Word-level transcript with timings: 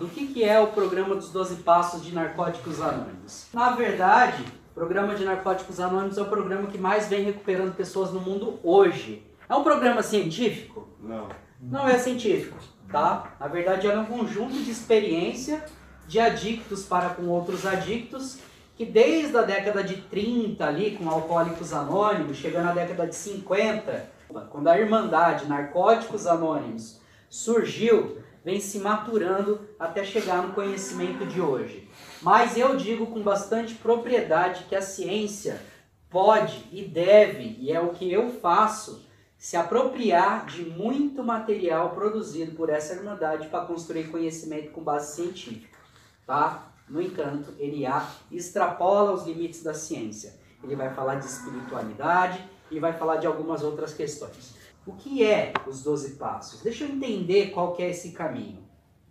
do 0.00 0.08
que, 0.08 0.26
que 0.26 0.42
é 0.42 0.58
o 0.58 0.68
programa 0.68 1.14
dos 1.14 1.30
12 1.30 1.56
Passos 1.62 2.02
de 2.02 2.12
Narcóticos 2.12 2.80
Anônimos. 2.80 3.46
Na 3.54 3.70
verdade, 3.70 4.44
o 4.72 4.74
programa 4.74 5.14
de 5.14 5.24
Narcóticos 5.24 5.78
Anônimos 5.78 6.18
é 6.18 6.22
o 6.22 6.26
programa 6.26 6.66
que 6.66 6.76
mais 6.76 7.06
vem 7.06 7.22
recuperando 7.22 7.76
pessoas 7.76 8.10
no 8.10 8.18
mundo 8.18 8.58
hoje. 8.64 9.24
É 9.48 9.54
um 9.54 9.62
programa 9.62 10.02
científico? 10.02 10.88
Não. 10.98 11.28
Não 11.60 11.88
é 11.88 11.98
científico, 11.98 12.56
tá? 12.90 13.36
Na 13.38 13.46
verdade, 13.46 13.86
é 13.86 13.96
um 13.96 14.06
conjunto 14.06 14.54
de 14.54 14.72
experiência 14.72 15.64
de 16.08 16.18
adictos 16.18 16.84
para 16.84 17.10
com 17.10 17.28
outros 17.28 17.64
adictos 17.64 18.38
que 18.74 18.84
desde 18.84 19.36
a 19.36 19.42
década 19.42 19.84
de 19.84 19.98
30 19.98 20.66
ali, 20.66 20.96
com 20.96 21.08
Alcoólicos 21.08 21.72
Anônimos, 21.72 22.38
chegando 22.38 22.70
à 22.70 22.72
década 22.72 23.06
de 23.06 23.14
50, 23.14 24.10
quando 24.50 24.66
a 24.66 24.76
Irmandade 24.76 25.46
Narcóticos 25.46 26.26
Anônimos 26.26 26.98
surgiu, 27.28 28.18
vem 28.44 28.60
se 28.60 28.78
maturando 28.78 29.60
até 29.78 30.04
chegar 30.04 30.42
no 30.42 30.54
conhecimento 30.54 31.26
de 31.26 31.40
hoje. 31.40 31.88
Mas 32.22 32.56
eu 32.56 32.76
digo 32.76 33.06
com 33.06 33.22
bastante 33.22 33.74
propriedade 33.74 34.64
que 34.64 34.76
a 34.76 34.82
ciência 34.82 35.60
pode 36.08 36.68
e 36.72 36.84
deve, 36.84 37.56
e 37.58 37.70
é 37.72 37.80
o 37.80 37.90
que 37.90 38.12
eu 38.12 38.30
faço, 38.40 39.06
se 39.38 39.56
apropriar 39.56 40.44
de 40.46 40.64
muito 40.64 41.22
material 41.22 41.90
produzido 41.90 42.52
por 42.52 42.68
essa 42.68 42.94
Irmandade 42.94 43.48
para 43.48 43.64
construir 43.64 44.08
conhecimento 44.08 44.70
com 44.70 44.82
base 44.82 45.14
científica, 45.14 45.78
tá? 46.26 46.72
No 46.88 47.00
entanto, 47.00 47.54
ele 47.58 47.86
a 47.86 48.06
extrapola 48.30 49.12
os 49.12 49.24
limites 49.24 49.62
da 49.62 49.72
ciência. 49.72 50.34
Ele 50.62 50.76
vai 50.76 50.92
falar 50.92 51.14
de 51.14 51.24
espiritualidade 51.24 52.44
e 52.70 52.78
vai 52.78 52.92
falar 52.92 53.16
de 53.16 53.26
algumas 53.26 53.62
outras 53.62 53.94
questões. 53.94 54.59
O 54.86 54.92
que 54.92 55.24
é 55.24 55.52
os 55.66 55.82
12 55.82 56.16
passos? 56.16 56.62
Deixa 56.62 56.84
eu 56.84 56.88
entender 56.88 57.50
qual 57.50 57.72
que 57.72 57.82
é 57.82 57.90
esse 57.90 58.12
caminho. 58.12 58.58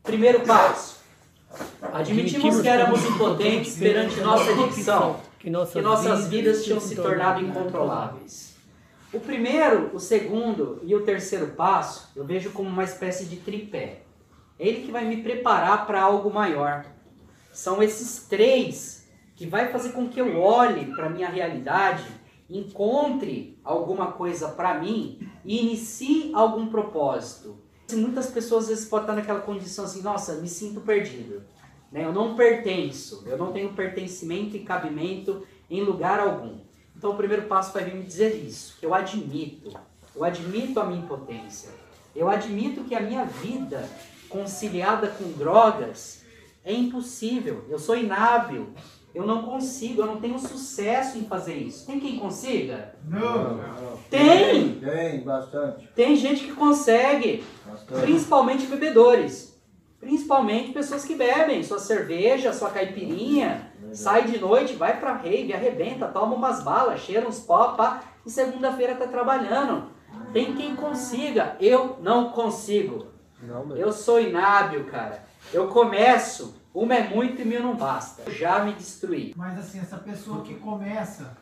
Primeiro 0.04 0.42
passo. 0.42 1.00
Admitimos 1.82 2.62
que 2.62 2.68
éramos 2.68 3.04
impotentes 3.06 3.78
perante 3.78 4.20
nossa 4.22 4.52
adicção, 4.52 5.20
que 5.40 5.50
nossas 5.50 6.28
vidas 6.28 6.64
tinham 6.64 6.80
se 6.80 6.96
tornado 6.96 7.42
incontroláveis. 7.44 8.56
O 9.12 9.20
primeiro, 9.20 9.90
o 9.94 10.00
segundo 10.00 10.80
e 10.84 10.94
o 10.94 11.02
terceiro 11.02 11.48
passo 11.48 12.12
eu 12.16 12.24
vejo 12.24 12.52
como 12.52 12.70
uma 12.70 12.84
espécie 12.84 13.26
de 13.26 13.38
tripé. 13.38 14.02
É 14.60 14.68
ele 14.68 14.86
que 14.86 14.92
vai 14.92 15.06
me 15.06 15.24
preparar 15.24 15.88
para 15.88 16.02
algo 16.02 16.32
maior. 16.32 16.86
São 17.52 17.82
esses 17.82 18.28
três 18.28 19.08
que 19.36 19.48
vai 19.48 19.72
fazer 19.72 19.94
com 19.94 20.08
que 20.08 20.20
eu 20.20 20.40
olhe 20.40 20.94
para 20.94 21.08
a 21.08 21.10
minha 21.10 21.30
realidade, 21.30 22.06
encontre 22.50 23.60
alguma 23.64 24.12
coisa 24.14 24.50
para 24.50 24.80
mim 24.80 25.30
e 25.46 25.62
inicie 25.62 26.32
algum 26.34 26.68
propósito. 26.68 27.58
Muitas 27.92 28.28
pessoas 28.28 28.64
às 28.64 28.70
vezes 28.70 28.86
podem 28.86 29.06
estar 29.06 29.16
naquela 29.16 29.42
condição 29.42 29.86
assim, 29.86 30.02
nossa, 30.02 30.36
me 30.36 30.48
sinto 30.48 30.82
perdido. 30.82 31.44
Né? 31.92 32.06
Eu 32.06 32.14
não 32.14 32.36
pertenço, 32.36 33.24
eu 33.26 33.38
não 33.38 33.52
tenho 33.52 33.74
pertencimento 33.74 34.56
e 34.56 34.64
cabimento 34.64 35.46
em 35.70 35.82
lugar 35.82 36.20
algum. 36.20 36.60
Então 36.96 37.12
o 37.12 37.16
primeiro 37.16 37.44
passo 37.44 37.74
vai 37.74 37.86
vir 37.86 37.96
me 37.96 38.04
dizer 38.04 38.36
isso, 38.36 38.78
eu 38.82 38.94
admito, 38.94 39.72
eu 40.16 40.24
admito 40.24 40.80
a 40.80 40.86
minha 40.86 41.02
impotência. 41.02 41.70
Eu 42.16 42.28
admito 42.28 42.84
que 42.84 42.96
a 42.96 43.00
minha 43.00 43.24
vida 43.24 43.88
conciliada 44.28 45.08
com 45.08 45.32
drogas 45.32 46.24
é 46.64 46.74
impossível. 46.74 47.66
Eu 47.70 47.80
sou 47.80 47.96
inábil. 47.96 48.74
Eu 49.14 49.26
não 49.26 49.42
consigo, 49.44 50.02
eu 50.02 50.06
não 50.06 50.22
tenho 50.22 50.38
sucesso 50.38 51.18
em 51.18 51.26
fazer 51.26 51.56
isso. 51.56 51.86
Tem 51.86 52.00
quem 52.00 52.20
consiga? 52.20 52.96
Não. 53.08 53.60
Tem! 54.10 54.76
Tem, 54.76 55.22
bastante. 55.22 55.88
Tem 55.96 56.16
gente 56.16 56.44
que 56.46 56.54
consegue, 56.54 57.44
bastante. 57.66 58.02
principalmente 58.02 58.68
bebedores. 58.68 59.50
Principalmente 60.00 60.72
pessoas 60.72 61.04
que 61.04 61.16
bebem 61.16 61.62
sua 61.62 61.80
cerveja, 61.80 62.54
sua 62.54 62.70
caipirinha, 62.70 63.74
sai 63.92 64.26
de 64.26 64.40
noite, 64.40 64.74
vai 64.74 64.98
pra 64.98 65.14
rave, 65.14 65.54
arrebenta, 65.54 66.08
toma 66.08 66.36
umas 66.36 66.64
balas, 66.64 67.02
cheira 67.02 67.28
uns 67.28 67.40
pó, 67.40 67.74
pá, 67.74 68.02
e 68.26 68.30
segunda-feira 68.30 68.96
tá 68.96 69.08
trabalhando. 69.08 69.90
Tem 70.32 70.56
quem 70.56 70.76
consiga, 70.76 71.58
eu 71.60 71.98
não 72.02 72.30
consigo. 72.30 73.08
Não, 73.42 73.76
Eu 73.76 73.92
sou 73.92 74.22
inábil, 74.22 74.86
cara. 74.86 75.24
Eu 75.54 75.68
começo, 75.68 76.59
uma 76.84 76.96
é 76.96 77.08
muito 77.08 77.42
e 77.42 77.46
mil 77.46 77.62
não 77.62 77.76
basta. 77.76 78.24
Eu 78.26 78.32
já 78.34 78.64
me 78.64 78.74
destruí. 78.74 79.34
Mas 79.36 79.58
assim, 79.60 79.80
essa 79.80 79.98
pessoa 79.98 80.44
que 80.44 80.56
começa, 80.56 81.38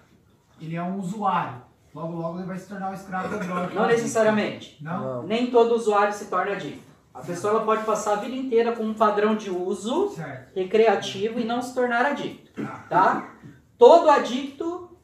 ele 0.62 0.76
é 0.76 0.84
um 0.84 0.98
usuário. 1.00 1.62
Logo, 1.94 2.16
logo 2.16 2.38
ele 2.40 2.48
vai 2.48 2.58
se 2.58 2.68
tornar 2.68 2.92
um 2.92 2.94
escravo 2.94 3.30
da 3.30 3.38
droga. 3.44 3.74
Não 3.74 3.88
necessariamente. 3.88 4.78
Não? 4.82 5.00
Não. 5.00 5.24
Nem 5.24 5.50
todo 5.50 5.74
usuário 5.76 6.14
se 6.14 6.26
torna 6.26 6.52
adicto. 6.54 6.86
A 7.14 7.22
pessoa 7.22 7.54
ela 7.56 7.66
pode 7.66 7.84
passar 7.84 8.14
a 8.14 8.16
vida 8.18 8.36
inteira 8.36 8.74
com 8.74 8.84
um 8.84 8.94
padrão 8.94 9.36
de 9.36 9.50
uso 9.50 10.10
Certo. 10.10 10.56
recreativo 10.56 11.40
e 11.40 11.44
não 11.44 11.62
se 11.64 11.74
tornar 11.74 12.06
adicto, 12.06 12.52
Tá. 12.62 12.86
tá? 12.88 13.30
Todo 13.76 14.08
adicto 14.10 14.96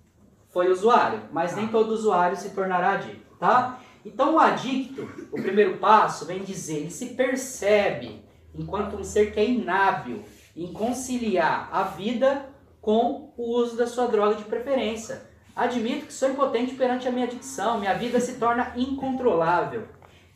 foi 0.51 0.69
usuário, 0.71 1.21
mas 1.31 1.55
nem 1.55 1.67
todo 1.67 1.89
usuário 1.91 2.37
se 2.37 2.51
tornará 2.51 2.91
adicto, 2.93 3.35
tá? 3.39 3.79
Então 4.05 4.35
o 4.35 4.39
adicto, 4.39 5.01
o 5.31 5.41
primeiro 5.41 5.77
passo 5.77 6.25
vem 6.25 6.43
dizer, 6.43 6.81
ele 6.81 6.91
se 6.91 7.15
percebe 7.15 8.23
enquanto 8.55 8.95
um 8.95 9.03
ser 9.03 9.31
que 9.31 9.39
é 9.39 9.45
inábil 9.45 10.23
em 10.55 10.71
conciliar 10.71 11.69
a 11.71 11.83
vida 11.83 12.49
com 12.81 13.33
o 13.37 13.57
uso 13.57 13.75
da 13.75 13.87
sua 13.87 14.07
droga 14.07 14.35
de 14.35 14.43
preferência. 14.43 15.21
Admito 15.55 16.07
que 16.07 16.13
sou 16.13 16.29
impotente 16.29 16.75
perante 16.75 17.07
a 17.07 17.11
minha 17.11 17.25
adicção, 17.25 17.79
minha 17.79 17.93
vida 17.93 18.19
se 18.19 18.33
torna 18.33 18.73
incontrolável. 18.75 19.87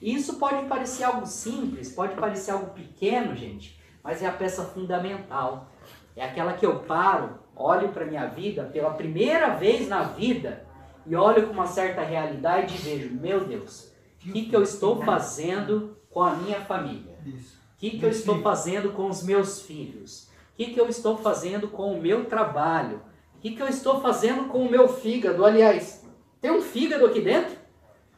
Isso 0.01 0.38
pode 0.38 0.67
parecer 0.67 1.03
algo 1.03 1.25
simples, 1.25 1.91
pode 1.91 2.16
parecer 2.16 2.51
algo 2.51 2.73
pequeno, 2.73 3.35
gente, 3.35 3.79
mas 4.03 4.22
é 4.22 4.28
a 4.28 4.31
peça 4.31 4.63
fundamental. 4.63 5.72
É 6.16 6.23
aquela 6.23 6.53
que 6.53 6.66
eu 6.66 6.79
paro, 6.79 7.39
olho 7.55 7.89
para 7.89 8.05
minha 8.05 8.28
vida 8.28 8.63
pela 8.66 8.91
primeira 8.91 9.55
vez 9.55 9.88
na 9.88 10.03
vida 10.03 10.66
e 11.05 11.16
olho 11.16 11.47
com 11.47 11.53
uma 11.53 11.67
certa 11.67 12.01
realidade 12.01 12.75
e 12.75 12.78
vejo, 12.78 13.13
meu 13.16 13.45
Deus, 13.45 13.91
o 14.16 14.31
que, 14.31 14.45
que 14.45 14.55
eu 14.55 14.61
estou 14.61 15.01
fazendo 15.03 15.97
com 16.11 16.22
a 16.22 16.35
minha 16.35 16.61
família? 16.61 17.17
Isso. 17.25 17.56
O 17.77 17.79
que, 17.79 17.91
que 17.91 18.03
eu 18.03 18.09
estou 18.09 18.41
fazendo 18.41 18.91
com 18.91 19.07
os 19.07 19.21
meus 19.21 19.61
filhos? 19.61 20.29
O 20.53 20.57
que, 20.57 20.73
que 20.73 20.81
eu 20.81 20.89
estou 20.89 21.15
fazendo 21.15 21.67
com 21.67 21.93
o 21.93 22.01
meu 22.01 22.25
trabalho? 22.25 23.01
O 23.35 23.39
que, 23.39 23.51
que 23.51 23.61
eu 23.61 23.67
estou 23.67 24.01
fazendo 24.01 24.45
com 24.45 24.65
o 24.65 24.71
meu 24.71 24.88
fígado? 24.89 25.45
Aliás, 25.45 26.03
tem 26.41 26.49
um 26.49 26.59
fígado 26.59 27.05
aqui 27.05 27.21
dentro? 27.21 27.55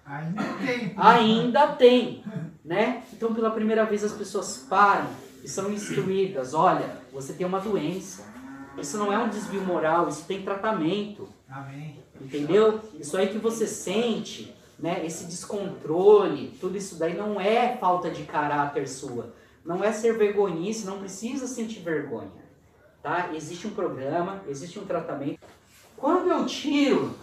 Ainda 0.05 0.43
tem. 0.65 0.93
Ainda 0.95 1.67
tem, 1.67 2.23
né? 2.63 3.03
Então, 3.11 3.33
pela 3.33 3.51
primeira 3.51 3.83
vez, 3.83 4.01
as 4.01 4.13
pessoas 4.13 4.65
param 4.69 5.09
e 5.43 5.49
são 5.49 5.69
instruídas. 5.69 6.53
Olha, 6.53 6.97
você 7.11 7.33
tem 7.33 7.45
uma 7.45 7.59
doença. 7.59 8.23
Isso 8.77 8.97
não 8.97 9.11
é 9.11 9.17
um 9.17 9.27
desvio 9.27 9.61
moral, 9.61 10.07
isso 10.07 10.23
tem 10.23 10.41
tratamento. 10.41 11.27
Amém. 11.49 11.99
Entendeu? 12.21 12.79
Isso 12.97 13.17
aí 13.17 13.27
que 13.27 13.37
você 13.37 13.67
sente, 13.67 14.55
né? 14.79 15.05
Esse 15.05 15.25
descontrole, 15.25 16.57
tudo 16.61 16.77
isso 16.77 16.95
daí 16.95 17.13
não 17.13 17.41
é 17.41 17.75
falta 17.75 18.09
de 18.09 18.23
caráter 18.23 18.87
sua. 18.87 19.37
Não 19.69 19.83
é 19.83 19.91
ser 19.91 20.17
vergonhice, 20.17 20.83
não 20.83 20.97
precisa 20.97 21.45
sentir 21.45 21.81
vergonha. 21.81 22.31
Tá? 23.03 23.29
Existe 23.35 23.67
um 23.67 23.69
programa, 23.69 24.41
existe 24.47 24.79
um 24.79 24.83
tratamento. 24.83 25.41
Quando 25.95 26.27
eu 26.27 26.43
tiro 26.47 27.13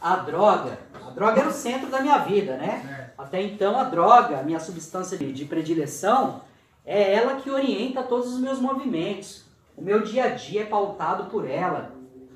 a 0.00 0.16
droga, 0.16 0.80
a 0.92 1.10
droga 1.10 1.42
era 1.42 1.48
o 1.48 1.52
centro 1.52 1.88
da 1.88 2.00
minha 2.00 2.18
vida, 2.18 2.56
né? 2.56 2.82
Certo. 2.84 3.12
Até 3.16 3.40
então 3.40 3.78
a 3.78 3.84
droga, 3.84 4.40
a 4.40 4.42
minha 4.42 4.58
substância 4.58 5.16
de, 5.16 5.32
de 5.32 5.44
predileção, 5.44 6.40
é 6.84 7.14
ela 7.14 7.36
que 7.36 7.48
orienta 7.48 8.02
todos 8.02 8.34
os 8.34 8.40
meus 8.40 8.58
movimentos. 8.58 9.44
O 9.76 9.80
meu 9.80 10.02
dia 10.02 10.24
a 10.24 10.28
dia 10.30 10.62
é 10.62 10.66
pautado 10.66 11.30
por 11.30 11.48
ela, 11.48 11.92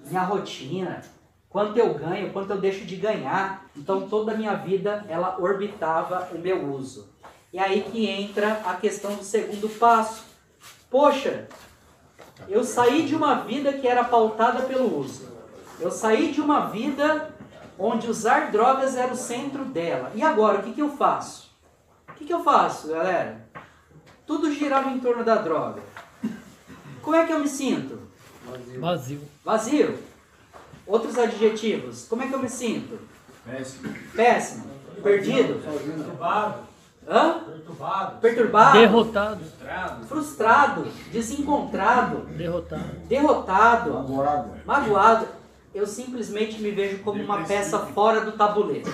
minha 0.06 0.22
rotina, 0.22 1.00
quanto 1.48 1.76
eu 1.76 1.92
ganho, 1.94 2.32
quanto 2.32 2.52
eu 2.52 2.60
deixo 2.60 2.84
de 2.84 2.94
ganhar. 2.94 3.68
Então 3.76 4.08
toda 4.08 4.30
a 4.30 4.36
minha 4.36 4.54
vida 4.54 5.04
ela 5.08 5.40
orbitava 5.40 6.28
o 6.32 6.38
meu 6.38 6.72
uso. 6.72 7.10
E 7.52 7.58
aí 7.58 7.82
que 7.82 8.06
entra 8.06 8.62
a 8.64 8.74
questão 8.74 9.14
do 9.14 9.24
segundo 9.24 9.68
passo. 9.68 10.24
Poxa, 10.88 11.48
eu 12.48 12.64
saí 12.64 13.06
de 13.06 13.14
uma 13.14 13.36
vida 13.36 13.72
que 13.72 13.86
era 13.86 14.04
pautada 14.04 14.62
pelo 14.62 14.98
uso. 14.98 15.28
Eu 15.78 15.90
saí 15.90 16.30
de 16.32 16.40
uma 16.40 16.66
vida 16.66 17.34
onde 17.78 18.08
usar 18.08 18.50
drogas 18.50 18.96
era 18.96 19.12
o 19.12 19.16
centro 19.16 19.64
dela. 19.64 20.12
E 20.14 20.22
agora, 20.22 20.58
o 20.58 20.62
que, 20.62 20.72
que 20.72 20.82
eu 20.82 20.90
faço? 20.96 21.50
O 22.08 22.12
que, 22.12 22.24
que 22.26 22.34
eu 22.34 22.44
faço, 22.44 22.88
galera? 22.88 23.48
Tudo 24.26 24.52
girava 24.52 24.90
em 24.90 25.00
torno 25.00 25.24
da 25.24 25.36
droga. 25.36 25.82
Como 27.02 27.16
é 27.16 27.26
que 27.26 27.32
eu 27.32 27.40
me 27.40 27.48
sinto? 27.48 27.98
Vazio. 28.78 29.20
Vazio? 29.44 29.98
Outros 30.86 31.18
adjetivos. 31.18 32.06
Como 32.08 32.22
é 32.22 32.28
que 32.28 32.34
eu 32.34 32.38
me 32.38 32.48
sinto? 32.48 32.98
Péssimo. 33.44 33.94
Péssimo? 34.14 34.64
Perdido? 35.02 35.62
Perturbado. 35.64 36.69
Hã? 37.08 37.40
Perturbado. 37.44 38.20
Perturbado? 38.20 38.78
Derrotado. 38.78 39.44
Frustrado. 39.44 40.06
Frustrado? 40.06 40.86
Desencontrado? 41.12 42.18
Derrotado. 42.36 42.84
Derrotado? 43.08 43.92
Magoado. 43.92 44.50
magoado, 44.64 45.26
eu 45.74 45.86
simplesmente 45.86 46.60
me 46.60 46.70
vejo 46.70 47.02
como 47.02 47.22
uma 47.22 47.44
peça 47.44 47.78
fora 47.78 48.20
do 48.20 48.32
tabuleiro. 48.32 48.90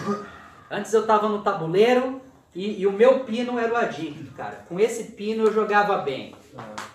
Antes 0.70 0.92
eu 0.92 1.02
estava 1.02 1.28
no 1.28 1.42
tabuleiro, 1.42 2.20
E, 2.54 2.80
e 2.80 2.86
o 2.86 2.92
meu 2.92 3.20
pino 3.20 3.58
era 3.58 3.70
o 3.70 3.76
adicto, 3.76 4.32
cara. 4.32 4.64
Com 4.66 4.80
esse 4.80 5.12
pino 5.12 5.44
eu 5.44 5.52
jogava 5.52 5.98
bem. 5.98 6.34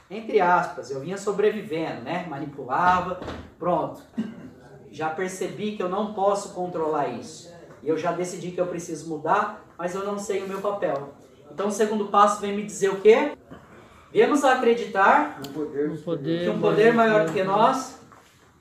Entre 0.09 0.41
aspas, 0.41 0.89
eu 0.89 0.99
vinha 0.99 1.19
sobrevivendo, 1.19 2.01
né? 2.01 2.25
Manipulava, 2.27 3.19
pronto. 3.59 4.01
Já 4.91 5.09
percebi 5.11 5.77
que 5.77 5.83
eu 5.83 5.87
não 5.87 6.15
posso 6.15 6.55
controlar 6.55 7.09
isso. 7.09 7.53
E 7.83 7.87
eu 7.87 7.95
já 7.95 8.11
decidi 8.11 8.49
que 8.51 8.59
eu 8.59 8.65
preciso 8.65 9.07
mudar, 9.07 9.63
mas 9.81 9.95
eu 9.95 10.05
não 10.05 10.19
sei 10.19 10.43
o 10.43 10.47
meu 10.47 10.61
papel. 10.61 11.09
Então 11.51 11.69
o 11.69 11.71
segundo 11.71 12.05
passo 12.05 12.39
vem 12.39 12.55
me 12.55 12.61
dizer 12.63 12.89
o 12.89 13.01
quê? 13.01 13.31
Viemos 14.13 14.43
a 14.43 14.53
acreditar 14.53 15.39
Um 15.39 15.51
poder, 15.97 16.43
que 16.43 16.49
um 16.49 16.61
poder 16.61 16.93
maior 16.93 17.25
do 17.25 17.33
que 17.33 17.43
nós 17.43 17.99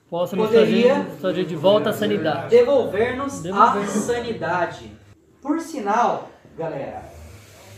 possa 0.08 0.34
nos 0.34 0.46
poderia- 0.46 0.94
trazer, 0.94 1.20
trazer 1.20 1.44
de 1.44 1.54
volta 1.54 1.90
a 1.90 1.92
sanidade. 1.92 2.48
devolver-nos 2.48 3.44
a 3.44 3.86
sanidade. 3.86 4.96
Por 5.42 5.60
sinal, 5.60 6.30
galera, 6.56 7.02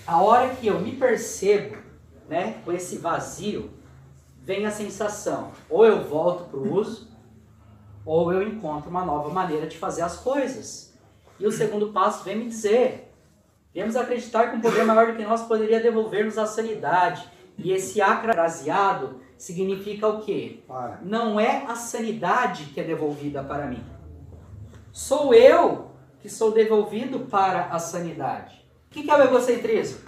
a 0.06 0.22
hora 0.22 0.50
que 0.50 0.68
eu 0.68 0.78
me 0.78 0.92
percebo, 0.92 1.78
né, 2.28 2.60
com 2.64 2.70
esse 2.70 2.98
vazio, 2.98 3.72
vem 4.40 4.66
a 4.66 4.70
sensação, 4.70 5.50
ou 5.68 5.84
eu 5.84 6.04
volto 6.04 6.44
para 6.44 6.60
o 6.60 6.74
uso, 6.74 7.08
ou 8.06 8.32
eu 8.32 8.40
encontro 8.40 8.88
uma 8.88 9.04
nova 9.04 9.30
maneira 9.30 9.66
de 9.66 9.76
fazer 9.78 10.02
as 10.02 10.16
coisas. 10.18 10.94
E 11.40 11.46
o 11.46 11.50
segundo 11.50 11.88
passo 11.92 12.22
vem 12.22 12.36
me 12.36 12.46
dizer, 12.48 13.11
viemos 13.72 13.96
acreditar 13.96 14.50
que 14.50 14.56
um 14.56 14.60
poder 14.60 14.84
maior 14.84 15.08
do 15.08 15.16
que 15.16 15.24
nós 15.24 15.42
poderia 15.42 15.80
devolver-nos 15.80 16.38
a 16.38 16.46
sanidade. 16.46 17.28
E 17.58 17.72
esse 17.72 18.00
acraseado 18.00 19.20
significa 19.36 20.08
o 20.08 20.20
quê? 20.22 20.60
Para. 20.66 21.00
não 21.02 21.38
é 21.38 21.64
a 21.66 21.74
sanidade 21.74 22.64
que 22.66 22.80
é 22.80 22.84
devolvida 22.84 23.42
para 23.42 23.66
mim. 23.66 23.82
Sou 24.92 25.34
eu 25.34 25.90
que 26.20 26.28
sou 26.28 26.52
devolvido 26.52 27.20
para 27.20 27.66
a 27.66 27.78
sanidade. 27.78 28.64
O 28.90 28.94
que 28.94 29.10
é 29.10 29.14
o 29.14 29.22
egocentrismo? 29.22 30.00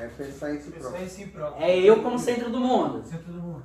É 0.00 0.06
pensar 0.08 0.52
em 0.54 0.60
si 0.60 0.70
Pensar 0.70 0.88
próprio. 0.88 1.04
em 1.04 1.08
si 1.08 1.26
próprio. 1.26 1.64
É 1.64 1.78
eu 1.78 2.02
como 2.02 2.18
centro 2.18 2.50
do 2.50 2.58
mundo. 2.58 3.02
Centro 3.06 3.32
do 3.32 3.40
mundo. 3.40 3.62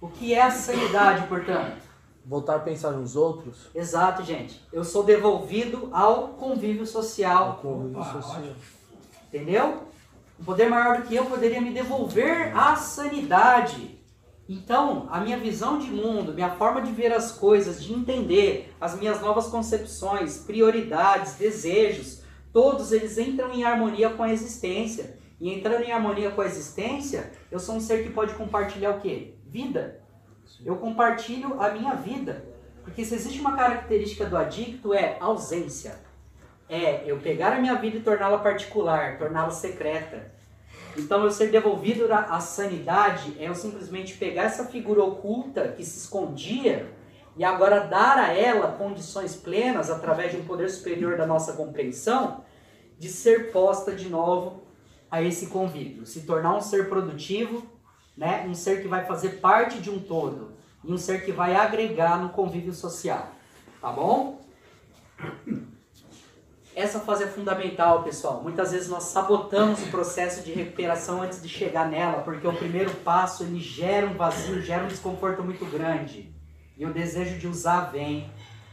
O 0.00 0.08
que 0.08 0.34
é 0.34 0.42
a 0.42 0.50
sanidade, 0.50 1.26
portanto? 1.26 1.82
Voltar 2.24 2.56
a 2.56 2.58
pensar 2.60 2.90
nos 2.92 3.16
outros. 3.16 3.68
Exato, 3.74 4.22
gente. 4.22 4.60
Eu 4.72 4.84
sou 4.84 5.02
devolvido 5.02 5.88
ao 5.92 6.28
convívio 6.28 6.86
social. 6.86 7.58
Convívio 7.60 8.00
Opa, 8.00 8.22
social. 8.22 8.42
Entendeu? 9.34 9.88
Um 10.38 10.44
poder 10.44 10.68
maior 10.68 10.98
do 10.98 11.08
que 11.08 11.16
eu 11.16 11.26
poderia 11.26 11.60
me 11.60 11.72
devolver 11.72 12.56
a 12.56 12.76
sanidade. 12.76 14.00
Então, 14.48 15.08
a 15.10 15.18
minha 15.18 15.36
visão 15.36 15.76
de 15.76 15.90
mundo, 15.90 16.32
minha 16.32 16.50
forma 16.50 16.80
de 16.80 16.92
ver 16.92 17.12
as 17.12 17.32
coisas, 17.32 17.82
de 17.82 17.92
entender 17.92 18.72
as 18.80 18.96
minhas 18.96 19.20
novas 19.20 19.48
concepções, 19.48 20.38
prioridades, 20.38 21.34
desejos, 21.34 22.22
todos 22.52 22.92
eles 22.92 23.18
entram 23.18 23.52
em 23.52 23.64
harmonia 23.64 24.10
com 24.10 24.22
a 24.22 24.30
existência. 24.30 25.18
E 25.40 25.52
entrando 25.52 25.82
em 25.82 25.90
harmonia 25.90 26.30
com 26.30 26.40
a 26.40 26.46
existência, 26.46 27.32
eu 27.50 27.58
sou 27.58 27.74
um 27.74 27.80
ser 27.80 28.04
que 28.04 28.10
pode 28.10 28.34
compartilhar 28.34 28.90
o 28.90 29.00
quê? 29.00 29.34
Vida. 29.48 30.00
Eu 30.64 30.76
compartilho 30.76 31.60
a 31.60 31.70
minha 31.70 31.94
vida. 31.94 32.44
Porque 32.84 33.04
se 33.04 33.16
existe 33.16 33.40
uma 33.40 33.56
característica 33.56 34.26
do 34.26 34.36
adicto 34.36 34.94
é 34.94 35.16
ausência. 35.18 35.98
É 36.68 37.02
eu 37.06 37.18
pegar 37.18 37.52
a 37.52 37.60
minha 37.60 37.74
vida 37.74 37.98
e 37.98 38.00
torná-la 38.00 38.38
particular, 38.38 39.18
torná-la 39.18 39.50
secreta. 39.50 40.32
Então 40.96 41.24
eu 41.24 41.30
ser 41.30 41.50
devolvido 41.50 42.06
à 42.12 42.38
sanidade 42.40 43.36
é 43.38 43.48
eu 43.48 43.54
simplesmente 43.54 44.14
pegar 44.14 44.44
essa 44.44 44.64
figura 44.66 45.02
oculta 45.02 45.68
que 45.68 45.84
se 45.84 45.98
escondia 45.98 46.92
e 47.36 47.44
agora 47.44 47.80
dar 47.80 48.16
a 48.16 48.32
ela 48.32 48.72
condições 48.72 49.34
plenas 49.34 49.90
através 49.90 50.30
de 50.30 50.38
um 50.38 50.44
poder 50.44 50.70
superior 50.70 51.16
da 51.16 51.26
nossa 51.26 51.54
compreensão 51.54 52.44
de 52.96 53.08
ser 53.08 53.50
posta 53.50 53.92
de 53.92 54.08
novo 54.08 54.62
a 55.10 55.20
esse 55.20 55.48
convívio, 55.48 56.06
se 56.06 56.22
tornar 56.22 56.56
um 56.56 56.60
ser 56.60 56.88
produtivo, 56.88 57.66
né? 58.16 58.44
Um 58.48 58.54
ser 58.54 58.82
que 58.82 58.88
vai 58.88 59.04
fazer 59.04 59.40
parte 59.40 59.80
de 59.80 59.90
um 59.90 59.98
todo 59.98 60.52
e 60.84 60.92
um 60.92 60.98
ser 60.98 61.24
que 61.24 61.32
vai 61.32 61.56
agregar 61.56 62.20
no 62.20 62.28
convívio 62.28 62.72
social, 62.72 63.32
tá 63.80 63.90
bom? 63.90 64.40
Essa 66.74 66.98
fase 66.98 67.22
é 67.22 67.26
fundamental, 67.28 68.02
pessoal. 68.02 68.42
Muitas 68.42 68.72
vezes 68.72 68.88
nós 68.88 69.04
sabotamos 69.04 69.80
o 69.80 69.90
processo 69.92 70.42
de 70.42 70.52
recuperação 70.52 71.22
antes 71.22 71.40
de 71.40 71.48
chegar 71.48 71.88
nela, 71.88 72.22
porque 72.22 72.48
o 72.48 72.52
primeiro 72.52 72.90
passo 72.96 73.44
ele 73.44 73.60
gera 73.60 74.08
um 74.08 74.14
vazio, 74.14 74.60
gera 74.60 74.82
um 74.82 74.88
desconforto 74.88 75.40
muito 75.44 75.64
grande. 75.66 76.34
E 76.76 76.84
o 76.84 76.92
desejo 76.92 77.38
de 77.38 77.46
usar 77.46 77.92
vem, 77.92 78.28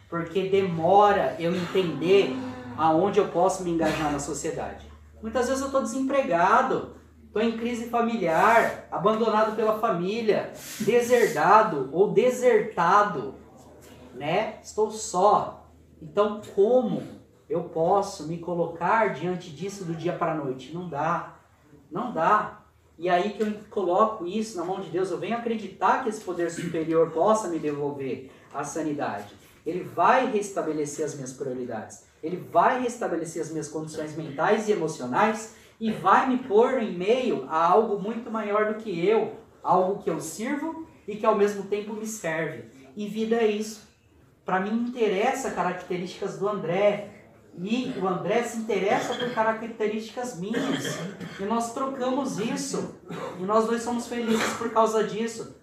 porque 0.09 0.49
demora 0.49 1.35
eu 1.37 1.55
entender 1.55 2.35
aonde 2.75 3.19
eu 3.19 3.27
posso 3.27 3.63
me 3.63 3.69
engajar 3.69 4.11
na 4.11 4.17
sociedade. 4.17 4.91
Muitas 5.21 5.47
vezes 5.47 5.61
eu 5.61 5.67
estou 5.67 5.83
desempregado, 5.83 6.95
estou 7.27 7.43
em 7.43 7.55
crise 7.55 7.87
familiar, 7.87 8.87
abandonado 8.91 9.55
pela 9.55 9.77
família, 9.77 10.51
deserdado 10.79 11.87
ou 11.91 12.11
desertado, 12.11 13.35
né? 14.15 14.55
Estou 14.63 14.89
só. 14.89 15.67
Então, 16.01 16.41
como 16.55 17.20
eu 17.51 17.65
posso 17.65 18.27
me 18.29 18.37
colocar 18.37 19.13
diante 19.13 19.49
disso 19.49 19.83
do 19.83 19.93
dia 19.93 20.13
para 20.13 20.31
a 20.31 20.35
noite? 20.35 20.73
Não 20.73 20.87
dá. 20.87 21.35
Não 21.91 22.13
dá. 22.13 22.61
E 22.97 23.09
aí 23.09 23.33
que 23.33 23.43
eu 23.43 23.53
coloco 23.69 24.25
isso 24.25 24.57
na 24.57 24.63
mão 24.63 24.79
de 24.79 24.89
Deus, 24.89 25.11
eu 25.11 25.17
venho 25.17 25.35
acreditar 25.35 26.01
que 26.01 26.07
esse 26.07 26.21
poder 26.21 26.49
superior 26.49 27.11
possa 27.11 27.49
me 27.49 27.59
devolver 27.59 28.31
a 28.53 28.63
sanidade. 28.63 29.35
Ele 29.65 29.83
vai 29.83 30.31
restabelecer 30.31 31.05
as 31.05 31.13
minhas 31.13 31.33
prioridades. 31.33 32.05
Ele 32.23 32.37
vai 32.37 32.81
restabelecer 32.81 33.41
as 33.41 33.51
minhas 33.51 33.67
condições 33.67 34.15
mentais 34.15 34.69
e 34.69 34.71
emocionais 34.71 35.55
e 35.77 35.91
vai 35.91 36.29
me 36.29 36.37
pôr 36.37 36.81
em 36.81 36.97
meio 36.97 37.45
a 37.49 37.65
algo 37.65 37.99
muito 37.99 38.31
maior 38.31 38.73
do 38.73 38.75
que 38.75 39.05
eu, 39.05 39.35
algo 39.61 40.01
que 40.01 40.09
eu 40.09 40.21
sirvo 40.21 40.87
e 41.05 41.17
que 41.17 41.25
ao 41.25 41.35
mesmo 41.35 41.63
tempo 41.63 41.93
me 41.93 42.05
serve. 42.05 42.63
E 42.95 43.07
vida 43.07 43.35
é 43.35 43.47
isso. 43.47 43.89
Para 44.45 44.61
mim 44.61 44.87
interessa 44.87 45.51
características 45.51 46.37
do 46.37 46.47
André, 46.47 47.10
e 47.57 47.93
o 48.01 48.07
André 48.07 48.43
se 48.43 48.57
interessa 48.59 49.13
por 49.13 49.29
características 49.33 50.39
minhas. 50.39 50.97
E 51.39 51.43
nós 51.43 51.73
trocamos 51.73 52.39
isso. 52.39 52.95
E 53.39 53.43
nós 53.43 53.65
dois 53.67 53.83
somos 53.83 54.07
felizes 54.07 54.53
por 54.53 54.71
causa 54.71 55.03
disso. 55.03 55.55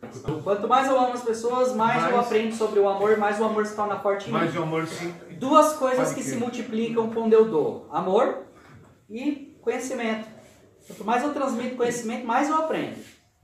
Quanto 0.44 0.68
mais 0.68 0.86
eu 0.86 0.98
amo 0.98 1.14
as 1.14 1.22
pessoas, 1.22 1.74
mais 1.74 2.04
eu 2.04 2.12
Mais- 2.12 2.26
aprendo 2.26 2.54
sobre 2.54 2.78
o 2.78 2.88
amor, 2.88 3.16
mais 3.16 3.40
o 3.40 3.44
amor 3.44 3.66
se 3.66 3.74
torna 3.74 3.98
forte 4.00 4.28
em 4.28 4.32
mim. 4.32 4.38
Mas 4.38 4.54
o 4.56 4.62
amor 4.62 4.86
sim. 4.86 5.12
Duas 5.38 5.72
coisas 5.74 6.08
que 6.10 6.22
crer. 6.22 6.24
se 6.24 6.36
multiplicam 6.36 7.10
quando 7.10 7.32
eu 7.32 7.46
dou: 7.48 7.88
amor 7.90 8.44
e 9.08 9.56
conhecimento. 9.62 10.28
Quanto 10.86 11.04
mais 11.04 11.22
eu 11.22 11.32
transmito 11.34 11.76
conhecimento, 11.76 12.26
mais 12.26 12.48
eu 12.48 12.56
aprendo. 12.56 12.96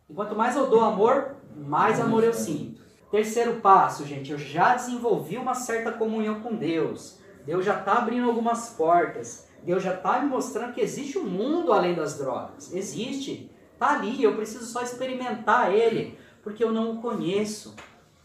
E 0.09 0.15
quanto 0.15 0.35
mais 0.37 0.55
eu 0.55 0.69
dou 0.69 0.83
amor, 0.83 1.37
mais 1.57 2.01
amor 2.01 2.23
eu 2.23 2.33
sinto. 2.33 2.83
Terceiro 3.11 3.55
passo, 3.61 4.05
gente, 4.05 4.33
eu 4.33 4.39
já 4.39 4.75
desenvolvi 4.75 5.37
uma 5.37 5.55
certa 5.55 5.93
comunhão 5.93 6.41
com 6.41 6.55
Deus. 6.55 7.19
Deus 7.45 7.65
já 7.65 7.79
está 7.79 7.99
abrindo 7.99 8.29
algumas 8.29 8.71
portas. 8.71 9.49
Deus 9.63 9.83
já 9.83 9.95
está 9.95 10.21
me 10.21 10.29
mostrando 10.29 10.75
que 10.75 10.81
existe 10.81 11.19
um 11.19 11.25
mundo 11.25 11.73
além 11.73 11.95
das 11.95 12.19
drogas. 12.19 12.73
Existe. 12.73 13.51
Tá 13.79 13.95
ali, 13.95 14.23
eu 14.23 14.35
preciso 14.35 14.65
só 14.67 14.83
experimentar 14.83 15.73
ele, 15.75 16.19
porque 16.43 16.63
eu 16.63 16.73
não 16.73 16.93
o 16.93 17.03
conheço. 17.03 17.75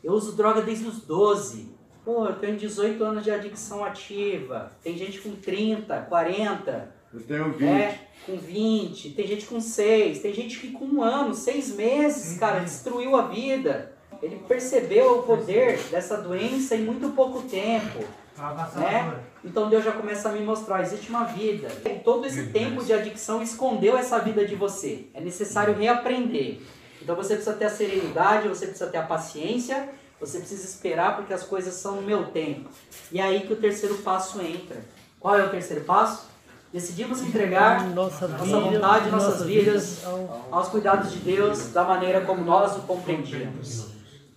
Eu 0.03 0.13
uso 0.13 0.33
droga 0.35 0.61
desde 0.61 0.85
os 0.88 1.01
12. 1.01 1.73
Pô, 2.03 2.25
eu 2.25 2.35
tenho 2.35 2.57
18 2.57 3.03
anos 3.03 3.23
de 3.23 3.31
adicção 3.31 3.83
ativa. 3.83 4.71
Tem 4.81 4.97
gente 4.97 5.19
com 5.19 5.35
30, 5.35 6.01
40, 6.01 6.95
Eu 7.13 7.21
tenho 7.21 7.51
20. 7.53 7.67
é, 7.67 8.07
com 8.25 8.38
20, 8.38 9.09
tem 9.11 9.27
gente 9.27 9.45
com 9.45 9.59
6, 9.59 10.19
tem 10.19 10.33
gente 10.33 10.59
que 10.59 10.71
com 10.71 10.85
um 10.85 11.03
ano, 11.03 11.33
seis 11.33 11.75
meses, 11.75 12.38
cara, 12.38 12.59
destruiu 12.59 13.15
a 13.15 13.27
vida. 13.27 13.93
Ele 14.21 14.38
percebeu 14.47 15.19
o 15.19 15.23
poder 15.23 15.79
dessa 15.89 16.17
doença 16.17 16.75
em 16.75 16.83
muito 16.83 17.09
pouco 17.09 17.41
tempo. 17.43 18.03
Avassaladora. 18.41 19.24
Então 19.43 19.69
Deus 19.69 19.84
já 19.84 19.91
começa 19.91 20.29
a 20.29 20.31
me 20.31 20.41
mostrar, 20.41 20.81
existe 20.81 21.10
uma 21.10 21.24
vida. 21.25 21.67
E 21.86 22.00
todo 22.00 22.25
esse 22.25 22.48
tempo 22.48 22.84
de 22.84 22.93
adicção 22.93 23.41
escondeu 23.41 23.98
essa 23.98 24.19
vida 24.19 24.46
de 24.46 24.55
você. 24.55 25.08
É 25.13 25.22
necessário 25.22 25.74
reaprender. 25.75 26.60
Então 27.01 27.15
você 27.15 27.36
precisa 27.36 27.55
ter 27.55 27.65
a 27.65 27.69
serenidade, 27.69 28.48
você 28.48 28.65
precisa 28.67 28.89
ter 28.89 28.98
a 28.98 29.03
paciência, 29.03 29.89
você 30.19 30.39
precisa 30.39 30.65
esperar 30.65 31.15
porque 31.15 31.34
as 31.34 31.43
coisas 31.43 31.74
são 31.75 31.96
no 31.96 32.01
meu 32.01 32.25
tempo. 32.27 32.69
E 33.12 33.19
é 33.19 33.24
aí 33.24 33.41
que 33.48 33.53
o 33.53 33.55
terceiro 33.55 33.96
passo 34.00 34.41
entra. 34.41 34.77
Qual 35.19 35.38
é 35.38 35.46
o 35.46 35.50
terceiro 35.50 35.84
passo? 35.86 36.27
Decidimos 36.72 37.22
entregar 37.24 37.89
Nossa, 37.89 38.27
nossa 38.27 38.43
vida, 38.46 38.60
vontade, 38.60 39.10
nossas 39.10 39.29
nossas 39.39 39.48
vidas 39.48 40.05
ao- 40.05 40.48
aos 40.51 40.67
cuidados 40.67 41.12
de 41.12 41.17
Deus 41.19 41.69
da 41.69 41.84
maneira 41.84 42.22
como 42.22 42.43
nós 42.43 42.75
o 42.75 42.81
compreendíamos. 42.81 43.88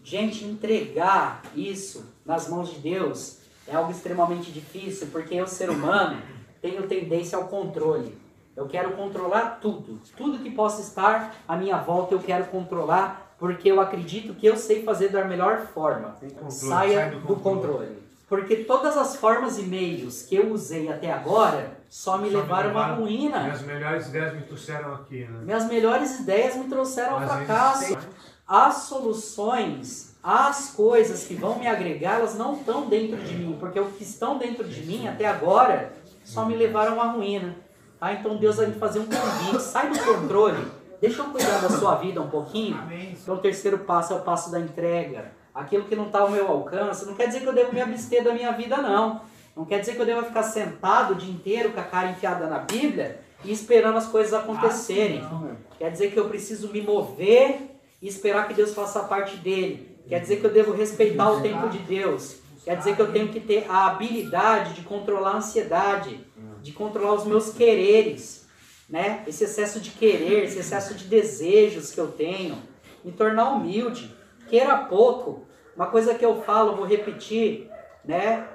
Gente, 0.03 0.45
entregar 0.45 1.43
isso 1.55 2.07
nas 2.25 2.49
mãos 2.49 2.71
de 2.71 2.79
Deus 2.79 3.39
é 3.67 3.75
algo 3.75 3.91
extremamente 3.91 4.51
difícil, 4.51 5.09
porque 5.13 5.35
eu, 5.35 5.47
ser 5.47 5.71
humano, 5.71 6.21
tenho 6.61 6.83
tendência 6.87 7.37
ao 7.39 7.45
controle. 7.49 8.17
Eu 8.57 8.67
quero 8.67 8.93
controlar 8.93 9.59
tudo. 9.63 9.99
Tudo 10.17 10.39
que 10.41 10.51
possa 10.51 10.83
estar 10.83 11.35
à 11.49 11.57
minha 11.57 11.79
volta 11.79 12.15
eu 12.15 12.21
quero 12.21 12.45
controlar, 12.47 13.35
porque 13.39 13.71
eu 13.71 13.81
acredito 13.81 14.35
que 14.35 14.47
eu 14.47 14.57
sei 14.57 14.83
fazer 14.83 15.09
da 15.09 15.25
melhor 15.25 15.67
forma. 15.73 16.17
controle, 16.21 16.51
Saia 16.51 17.01
sai 17.01 17.11
do 17.11 17.21
do 17.21 17.27
controle. 17.37 17.43
controle. 17.63 18.03
Porque 18.29 18.57
todas 18.57 18.97
as 18.97 19.17
formas 19.17 19.59
e 19.59 19.63
meios 19.63 20.23
que 20.23 20.35
eu 20.37 20.53
usei 20.53 20.91
até 20.91 21.13
agora 21.13 21.77
só 21.89 22.17
me 22.17 22.31
Só 22.31 22.37
me 22.37 22.41
levaram 22.43 22.69
levaram- 22.69 22.97
ruína. 23.01 23.41
Minhas 23.41 23.63
melhores 23.63 24.07
ideias 24.09 24.35
me 24.35 24.43
trouxeram 24.43 24.95
aqui, 24.95 25.25
né? 25.25 25.41
Minhas 25.45 25.67
melhores 25.67 26.21
ideias 26.21 26.57
me 26.57 26.65
trouxeram 26.65 27.15
ao 27.15 27.19
Às 27.19 27.31
vezes 27.33 27.47
fracasso. 27.47 27.87
tem- 27.97 27.99
As 28.47 28.75
soluções, 28.75 30.12
as 30.23 30.71
coisas 30.71 31.25
que 31.25 31.35
vão 31.35 31.59
me 31.59 31.67
agregar, 31.67 32.21
elas 32.21 32.37
não 32.37 32.55
estão 32.55 32.87
dentro 32.87 33.17
de 33.17 33.35
mim, 33.35 33.57
porque 33.59 33.81
o 33.81 33.87
que 33.87 34.05
estão 34.05 34.39
dentro 34.39 34.63
de 34.63 34.87
mim 34.87 35.09
até 35.09 35.27
agora 35.27 35.93
só 36.25 36.45
me 36.45 36.55
levaram 36.55 37.01
à 37.01 37.07
ruína. 37.07 37.57
Tá? 37.99 38.13
Então 38.13 38.37
Deus 38.37 38.57
vai 38.57 38.67
me 38.67 38.75
fazer 38.75 39.01
um 39.01 39.07
convite, 39.07 39.63
sai 39.63 39.91
do 39.91 39.99
controle, 39.99 40.65
deixa 41.01 41.23
eu 41.23 41.27
cuidar 41.27 41.59
da 41.59 41.69
sua 41.71 41.97
vida 41.97 42.23
um 42.23 42.31
pouquinho. 42.31 42.77
Amém. 42.77 43.17
Então 43.21 43.35
o 43.35 43.39
terceiro 43.39 43.79
passo 43.79 44.13
é 44.13 44.17
o 44.17 44.21
passo 44.21 44.51
da 44.51 44.61
entrega. 44.61 45.33
Aquilo 45.53 45.85
que 45.85 45.97
não 45.97 46.07
está 46.07 46.21
ao 46.21 46.31
meu 46.31 46.47
alcance, 46.49 47.05
não 47.05 47.15
quer 47.15 47.27
dizer 47.27 47.41
que 47.41 47.47
eu 47.47 47.53
devo 47.53 47.73
me 47.73 47.81
abster 47.81 48.23
da 48.23 48.33
minha 48.33 48.53
vida, 48.53 48.77
não. 48.77 49.21
Não 49.57 49.65
quer 49.65 49.81
dizer 49.81 49.97
que 49.97 50.01
eu 50.01 50.07
devo 50.07 50.25
ficar 50.25 50.45
sentado 50.45 51.13
o 51.13 51.15
dia 51.17 51.33
inteiro 51.33 51.73
com 51.73 51.81
a 51.81 51.85
cara 51.85 52.11
enfiada 52.11 52.47
na 52.47 52.61
Bíblia 52.61 53.21
e 53.45 53.53
esperando 53.53 53.99
as 53.99 54.07
coisas 54.07 54.33
acontecerem. 54.33 55.21
Ah, 55.21 55.29
não. 55.31 55.57
Quer 55.77 55.91
dizer 55.91 56.13
que 56.13 56.19
eu 56.19 56.29
preciso 56.29 56.73
me 56.73 56.81
mover 56.81 57.73
e 58.01 58.09
esperar 58.09 58.49
que 58.49 58.55
Deus 58.55 58.73
faça 58.73 59.01
a 59.01 59.05
parte 59.05 59.37
dele. 59.37 59.92
Quer 60.09 60.21
dizer 60.21 60.41
que 60.41 60.47
eu 60.47 60.53
devo 60.53 60.73
respeitar 60.73 61.31
o 61.31 61.41
tempo 61.41 61.69
de 61.69 61.79
Deus. 61.79 62.37
Quer 62.65 62.77
dizer 62.77 62.95
que 62.95 63.03
eu 63.03 63.13
tenho 63.13 63.29
que 63.29 63.41
ter 63.41 63.67
a 63.69 63.87
habilidade 63.87 64.75
de 64.75 64.83
controlar 64.83 65.33
a 65.33 65.37
ansiedade, 65.39 66.21
de 66.61 66.73
controlar 66.73 67.15
os 67.15 67.25
meus 67.25 67.51
quereres, 67.51 68.47
né? 68.89 69.25
Esse 69.27 69.45
excesso 69.45 69.81
de 69.81 69.91
querer, 69.91 70.45
esse 70.45 70.59
excesso 70.59 70.95
de 70.95 71.05
desejos 71.05 71.91
que 71.91 72.01
eu 72.01 72.09
tenho, 72.09 72.57
me 73.05 73.11
tornar 73.11 73.51
humilde, 73.51 74.15
queira 74.49 74.77
pouco. 74.79 75.47
Uma 75.75 75.87
coisa 75.87 76.15
que 76.15 76.25
eu 76.25 76.43
falo, 76.43 76.77
vou 76.77 76.87
repetir, 76.87 77.69
né? 78.05 78.47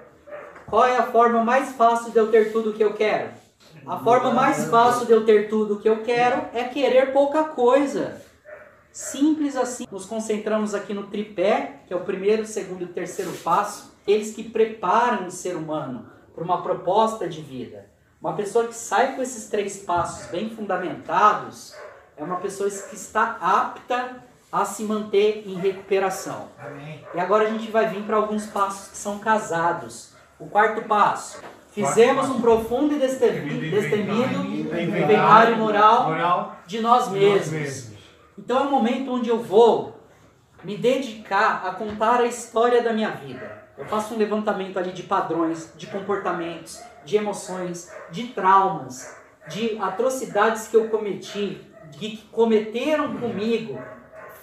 Qual 0.68 0.86
é 0.86 0.98
a 0.98 1.04
forma 1.04 1.44
mais 1.44 1.74
fácil 1.74 2.12
de 2.12 2.18
eu 2.18 2.30
ter 2.30 2.52
tudo 2.52 2.70
o 2.70 2.74
que 2.74 2.84
eu 2.84 2.94
quero? 2.94 3.32
A 3.86 4.00
forma 4.00 4.32
mais 4.32 4.66
fácil 4.66 5.06
de 5.06 5.14
eu 5.14 5.26
ter 5.26 5.50
tudo 5.50 5.76
o 5.76 5.80
que 5.80 5.88
eu 5.90 6.04
quero 6.04 6.46
é 6.54 6.66
querer 6.66 7.14
pouca 7.14 7.44
coisa. 7.46 8.22
Simples 8.92 9.56
assim. 9.56 9.86
Nos 9.92 10.06
concentramos 10.06 10.74
aqui 10.74 10.94
no 10.94 11.08
tripé, 11.08 11.82
que 11.88 11.94
é 11.94 11.96
o 11.96 12.02
primeiro, 12.02 12.46
segundo 12.46 12.84
e 12.84 12.88
terceiro 12.88 13.32
passo. 13.44 13.96
Eles 14.08 14.34
que 14.34 14.44
preparam 14.44 15.28
o 15.28 15.32
ser 15.32 15.56
humano 15.56 16.10
para 16.34 16.44
uma 16.44 16.62
proposta 16.62 17.28
de 17.28 17.42
vida. 17.42 17.90
Uma 18.22 18.34
pessoa 18.34 18.68
que 18.68 18.76
sai 18.76 19.16
com 19.16 19.22
esses 19.22 19.48
três 19.50 19.78
passos 19.78 20.28
bem 20.32 20.50
fundamentados 20.50 21.76
é 22.16 22.24
uma 22.24 22.38
pessoa 22.38 22.70
que 22.70 22.96
está 22.96 23.38
apta 23.40 24.24
a 24.52 24.66
se 24.66 24.84
manter 24.84 25.44
em 25.46 25.56
recuperação. 25.56 26.48
Amém. 26.58 27.06
E 27.14 27.20
agora 27.20 27.48
a 27.48 27.52
gente 27.52 27.70
vai 27.70 27.88
vir 27.88 28.04
para 28.04 28.16
alguns 28.16 28.46
passos 28.48 28.90
que 28.90 28.98
são 28.98 29.20
casados. 29.20 30.14
O 30.40 30.48
quarto 30.48 30.84
passo. 30.88 31.42
Fizemos 31.72 32.28
um 32.30 32.42
profundo 32.42 32.96
e 32.96 32.98
destemido, 32.98 33.70
destemido 33.70 34.46
inventário 34.80 35.58
moral 35.58 36.56
de 36.66 36.82
nós 36.82 37.10
mesmos. 37.10 37.87
Então 38.38 38.60
é 38.60 38.62
o 38.68 38.72
momento 38.72 39.12
onde 39.12 39.30
eu 39.30 39.42
vou 39.42 39.96
me 40.64 40.78
dedicar 40.78 41.66
a 41.66 41.72
contar 41.72 42.22
a 42.22 42.26
história 42.26 42.84
da 42.84 42.94
minha 42.94 43.12
vida. 43.12 43.66
Eu 43.78 43.86
faço 43.86 44.14
um 44.14 44.18
levantamento 44.18 44.78
ali 44.78 44.92
de 44.92 45.04
padrões, 45.04 45.72
de 45.76 45.88
comportamentos, 45.88 46.82
de 47.04 47.16
emoções, 47.16 47.92
de 48.12 48.28
traumas, 48.28 49.16
de 49.48 49.78
atrocidades 49.80 50.68
que 50.68 50.76
eu 50.76 50.90
cometi, 50.90 51.62
que 51.92 52.18
cometeram 52.32 53.18
comigo, 53.18 53.80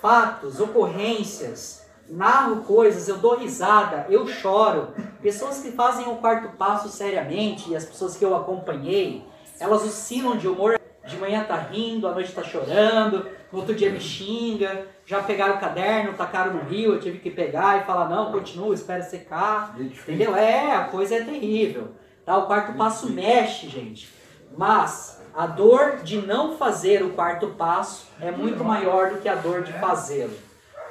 fatos, 0.01 0.61
ocorrências, 0.61 1.85
narro 2.09 2.63
coisas, 2.63 3.09
eu 3.09 3.19
dou 3.19 3.37
risada, 3.37 4.07
eu 4.09 4.27
choro. 4.27 4.95
Pessoas 5.21 5.61
que 5.61 5.73
fazem 5.73 6.09
o 6.09 6.17
quarto 6.17 6.57
passo 6.57 6.89
seriamente 6.89 7.71
e 7.71 7.77
as 7.77 7.85
pessoas 7.85 8.17
que 8.17 8.25
eu 8.25 8.37
acompanhei, 8.37 9.25
elas 9.59 9.83
oscilam 9.83 10.37
de 10.37 10.49
humor. 10.49 10.81
De 11.07 11.17
manhã 11.17 11.45
tá 11.45 11.57
rindo, 11.57 12.09
à 12.09 12.13
noite 12.13 12.33
tá 12.33 12.43
chorando, 12.43 13.27
no 13.53 13.59
outro 13.59 13.75
dia 13.75 13.91
me 13.91 14.01
xinga, 14.01 14.87
já 15.07 15.23
pegaram 15.23 15.57
o 15.57 15.61
caderno, 15.61 16.15
tacaram 16.15 16.55
no 16.55 16.65
rio, 16.65 16.95
eu 16.95 17.01
tive 17.01 17.19
que 17.19 17.31
pegar 17.31 17.81
e 17.81 17.85
falar, 17.85 18.09
não, 18.09 18.33
continua, 18.33 18.75
espera 18.75 19.03
secar. 19.03 19.77
Entendeu? 19.79 20.35
É, 20.35 20.75
a 20.75 20.85
coisa 20.85 21.17
é 21.17 21.23
terrível. 21.23 21.89
Tá? 22.25 22.39
O 22.39 22.47
quarto 22.47 22.73
passo 22.77 23.11
mexe, 23.11 23.69
gente. 23.69 24.13
Mas 24.57 25.23
a 25.35 25.47
dor 25.47 25.99
de 26.03 26.25
não 26.25 26.57
fazer 26.57 27.03
o 27.03 27.11
quarto 27.11 27.49
passo 27.49 28.07
é 28.21 28.31
muito 28.31 28.65
maior 28.65 29.11
do 29.11 29.19
que 29.19 29.29
a 29.29 29.35
dor 29.35 29.63
de 29.63 29.73
fazê-lo. 29.75 30.44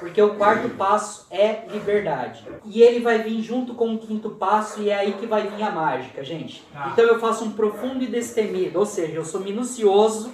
Porque 0.03 0.21
o 0.21 0.35
quarto 0.35 0.67
passo 0.71 1.25
é 1.31 1.63
liberdade. 1.71 2.45
E 2.65 2.81
ele 2.81 2.99
vai 2.99 3.23
vir 3.23 3.41
junto 3.41 3.73
com 3.73 3.93
o 3.95 3.97
quinto 3.97 4.31
passo 4.31 4.81
e 4.81 4.89
é 4.89 4.95
aí 4.97 5.13
que 5.13 5.25
vai 5.25 5.47
vir 5.47 5.63
a 5.63 5.71
mágica, 5.71 6.21
gente. 6.21 6.61
Tá. 6.73 6.89
Então 6.91 7.05
eu 7.05 7.21
faço 7.21 7.45
um 7.45 7.51
profundo 7.51 8.03
e 8.03 8.07
destemido, 8.07 8.79
ou 8.79 8.85
seja, 8.85 9.13
eu 9.13 9.23
sou 9.23 9.39
minucioso 9.39 10.29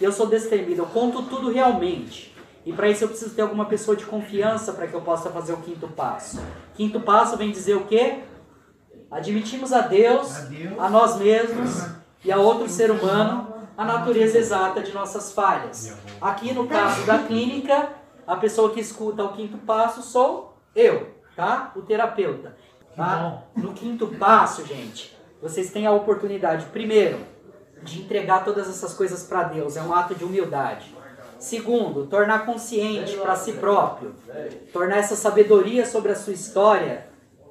e 0.00 0.04
eu 0.04 0.10
sou 0.10 0.26
destemido, 0.26 0.80
eu 0.80 0.86
conto 0.86 1.20
tudo 1.24 1.50
realmente. 1.52 2.34
E 2.64 2.72
para 2.72 2.88
isso 2.88 3.04
eu 3.04 3.08
preciso 3.08 3.34
ter 3.34 3.42
alguma 3.42 3.66
pessoa 3.66 3.94
de 3.94 4.06
confiança 4.06 4.72
para 4.72 4.86
que 4.86 4.94
eu 4.94 5.02
possa 5.02 5.28
fazer 5.28 5.52
o 5.52 5.58
quinto 5.58 5.86
passo. 5.88 6.40
Quinto 6.74 6.98
passo 7.00 7.36
vem 7.36 7.50
dizer 7.50 7.76
o 7.76 7.84
quê? 7.84 8.20
Admitimos 9.10 9.70
a 9.74 9.82
Deus, 9.82 10.34
A 10.34 10.40
Deus. 10.44 10.78
a 10.78 10.88
nós 10.88 11.18
mesmos 11.18 11.84
e 12.24 12.32
a 12.32 12.38
outro 12.38 12.70
ser 12.70 12.90
humano 12.90 13.52
a 13.76 13.84
natureza 13.84 14.38
exata 14.38 14.80
de 14.80 14.92
nossas 14.94 15.32
falhas. 15.32 15.94
Aqui 16.22 16.54
no 16.54 16.66
caso 16.66 17.04
da 17.04 17.18
clínica, 17.18 17.99
a 18.30 18.36
pessoa 18.36 18.70
que 18.70 18.78
escuta 18.78 19.24
o 19.24 19.32
quinto 19.32 19.58
passo 19.58 20.02
sou 20.02 20.56
eu, 20.72 21.08
tá? 21.34 21.72
O 21.74 21.82
terapeuta. 21.82 22.56
Tá? 22.94 23.42
No 23.56 23.72
quinto 23.72 24.06
passo, 24.06 24.64
gente, 24.64 25.18
vocês 25.42 25.72
têm 25.72 25.84
a 25.84 25.90
oportunidade, 25.90 26.66
primeiro, 26.66 27.18
de 27.82 28.00
entregar 28.00 28.44
todas 28.44 28.68
essas 28.68 28.94
coisas 28.94 29.24
para 29.24 29.42
Deus, 29.44 29.76
é 29.76 29.82
um 29.82 29.92
ato 29.92 30.14
de 30.14 30.22
humildade. 30.22 30.94
Segundo, 31.40 32.06
tornar 32.06 32.46
consciente 32.46 33.16
para 33.16 33.34
si 33.34 33.54
próprio, 33.54 34.14
tornar 34.72 34.98
essa 34.98 35.16
sabedoria 35.16 35.84
sobre 35.84 36.12
a 36.12 36.16
sua 36.16 36.32
história 36.32 37.08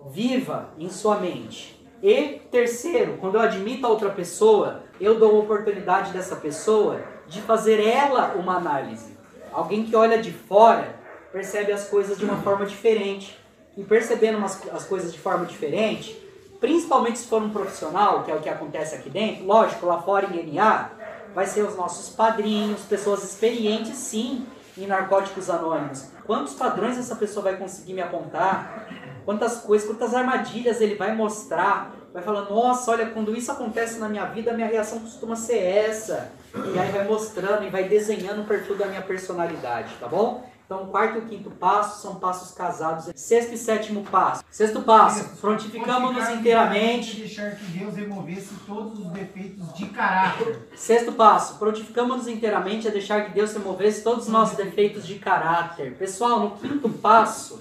viva 0.10 0.70
em 0.78 0.90
sua 0.90 1.18
mente. 1.18 1.78
E 2.02 2.40
terceiro, 2.50 3.18
quando 3.18 3.36
eu 3.36 3.42
admito 3.42 3.86
a 3.86 3.90
outra 3.90 4.12
pessoa, 4.12 4.84
eu 5.02 5.20
dou 5.20 5.36
a 5.36 5.40
oportunidade 5.40 6.14
dessa 6.14 6.38
pessoa 6.38 7.02
de 7.28 7.42
fazer 7.42 7.86
ela 7.86 8.36
uma 8.36 8.56
análise. 8.56 9.19
Alguém 9.52 9.86
que 9.86 9.96
olha 9.96 10.22
de 10.22 10.32
fora 10.32 10.96
percebe 11.32 11.72
as 11.72 11.88
coisas 11.88 12.18
de 12.18 12.26
uma 12.26 12.38
forma 12.38 12.66
diferente. 12.66 13.40
E 13.78 13.84
percebendo 13.84 14.38
umas- 14.38 14.62
as 14.74 14.84
coisas 14.86 15.14
de 15.14 15.20
forma 15.20 15.46
diferente, 15.46 16.20
principalmente 16.60 17.20
se 17.20 17.28
for 17.28 17.42
um 17.42 17.50
profissional, 17.50 18.24
que 18.24 18.32
é 18.32 18.36
o 18.36 18.42
que 18.42 18.50
acontece 18.50 18.96
aqui 18.96 19.10
dentro, 19.10 19.46
lógico, 19.46 19.86
lá 19.86 20.02
fora 20.02 20.26
em 20.26 20.40
NA, 20.40 20.90
vai 21.34 21.46
ser 21.46 21.62
os 21.62 21.76
nossos 21.78 22.14
padrinhos, 22.16 22.82
pessoas 22.82 23.24
experientes 23.24 23.96
sim 23.96 24.46
em 24.78 24.88
narcóticos 24.88 25.50
anônimos. 25.50 26.06
Quantos 26.26 26.54
padrões 26.54 26.98
essa 26.98 27.16
pessoa 27.16 27.44
vai 27.44 27.58
conseguir 27.58 27.94
me 27.94 28.02
apontar? 28.02 28.88
Quantas 29.26 29.58
coisas, 29.58 29.88
quantas 29.88 30.14
armadilhas 30.14 30.82
ele 30.82 30.96
vai 30.96 31.16
mostrar? 31.16 31.94
Vai 32.14 32.24
falar, 32.24 32.50
nossa, 32.50 32.92
olha, 32.92 33.08
quando 33.08 33.36
isso 33.36 33.52
acontece 33.52 34.00
na 34.00 34.10
minha 34.10 34.26
vida, 34.26 34.52
a 34.52 34.54
minha 34.54 34.68
reação 34.68 35.00
costuma 35.00 35.36
ser 35.36 35.60
essa. 35.60 36.32
E 36.74 36.80
aí 36.80 36.92
vai 36.92 37.06
mostrando 37.06 37.66
e 37.66 37.70
vai 37.70 37.84
desenhando 37.84 38.42
o 38.42 38.46
perfil 38.46 38.76
da 38.76 38.88
minha 38.88 39.02
personalidade, 39.02 39.94
tá 40.00 40.08
bom? 40.08 40.50
Então, 40.70 40.84
o 40.84 40.88
quarto 40.88 41.16
e 41.16 41.18
o 41.18 41.26
quinto 41.26 41.50
passo 41.50 42.00
são 42.00 42.16
passos 42.20 42.52
casados. 42.52 43.10
Sexto 43.16 43.56
e 43.56 43.58
sétimo 43.58 44.04
passo. 44.04 44.44
Sexto 44.52 44.82
passo, 44.82 45.38
prontificamos-nos 45.42 46.30
inteiramente. 46.30 47.22
Deixar 47.22 47.56
que 47.56 47.66
Deus 47.66 47.96
removesse 47.96 48.54
todos 48.68 49.00
os 49.00 49.08
defeitos 49.08 49.74
de 49.74 49.88
caráter. 49.88 50.70
Sexto 50.76 51.12
passo, 51.14 51.58
prontificamos-nos 51.58 52.28
inteiramente 52.28 52.88
a 52.88 52.92
deixar 52.92 53.26
que 53.26 53.32
Deus 53.32 53.52
removesse 53.54 54.04
todos 54.04 54.26
os 54.26 54.32
nossos 54.32 54.58
defeitos 54.58 55.08
de 55.08 55.16
caráter. 55.18 55.96
Pessoal, 55.98 56.40
no 56.40 56.52
quinto 56.52 56.88
passo, 56.88 57.60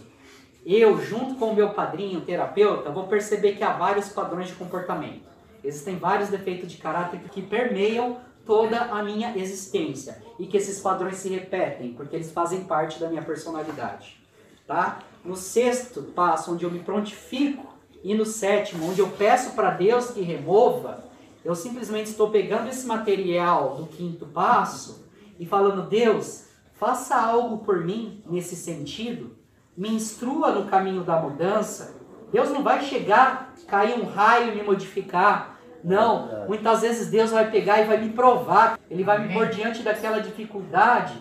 eu, 0.77 1.01
junto 1.01 1.37
com 1.37 1.47
o 1.47 1.55
meu 1.55 1.71
padrinho, 1.71 2.21
terapeuta, 2.21 2.91
vou 2.91 3.07
perceber 3.07 3.53
que 3.53 3.65
há 3.65 3.73
vários 3.73 4.09
padrões 4.09 4.49
de 4.49 4.55
comportamento. 4.55 5.23
Existem 5.65 5.97
vários 5.97 6.29
defeitos 6.29 6.71
de 6.71 6.77
caráter 6.79 7.21
que 7.31 7.41
permeiam 7.41 8.19
toda 8.45 8.81
a 8.81 9.03
minha 9.03 9.37
existência 9.37 10.23
e 10.39 10.47
que 10.47 10.57
esses 10.57 10.81
padrões 10.81 11.17
se 11.17 11.29
repetem, 11.29 11.93
porque 11.95 12.17
eles 12.17 12.33
fazem 12.33 12.65
parte 12.65 12.99
da 12.99 13.09
minha 13.09 13.23
personalidade. 13.23 14.21
Tá? 14.67 15.01
No 15.25 15.37
sexto 15.37 16.03
passo, 16.03 16.53
onde 16.53 16.65
eu 16.65 16.71
me 16.71 16.81
prontifico, 16.81 17.79
e 18.03 18.15
no 18.15 18.25
sétimo, 18.25 18.89
onde 18.89 19.01
eu 19.01 19.09
peço 19.09 19.53
para 19.53 19.71
Deus 19.71 20.11
que 20.11 20.21
remova, 20.21 21.05
eu 21.45 21.55
simplesmente 21.55 22.11
estou 22.11 22.31
pegando 22.31 22.69
esse 22.69 22.87
material 22.87 23.77
do 23.77 23.87
quinto 23.87 24.27
passo 24.27 25.05
e 25.39 25.47
falando: 25.47 25.89
Deus, 25.89 26.45
faça 26.75 27.17
algo 27.17 27.59
por 27.59 27.85
mim 27.85 28.23
nesse 28.27 28.55
sentido, 28.55 29.37
me 29.79 29.95
instrua 29.95 30.51
no 30.51 30.67
caminho 30.67 31.05
da 31.05 31.17
mudança. 31.21 31.95
Deus 32.33 32.51
não 32.51 32.65
vai 32.65 32.83
chegar, 32.83 33.55
cair 33.69 33.99
um 33.99 34.05
raio 34.05 34.53
e 34.53 34.57
me 34.57 34.63
modificar. 34.65 35.57
Não, 35.85 36.47
muitas 36.49 36.81
vezes 36.81 37.09
Deus 37.09 37.31
vai 37.31 37.49
pegar 37.49 37.81
e 37.81 37.85
vai 37.85 37.97
me 37.97 38.11
provar. 38.11 38.77
Ele 38.91 39.05
vai 39.05 39.25
me 39.25 39.33
pôr 39.33 39.49
diante 39.49 39.85
daquela 39.85 40.19
dificuldade 40.19 41.15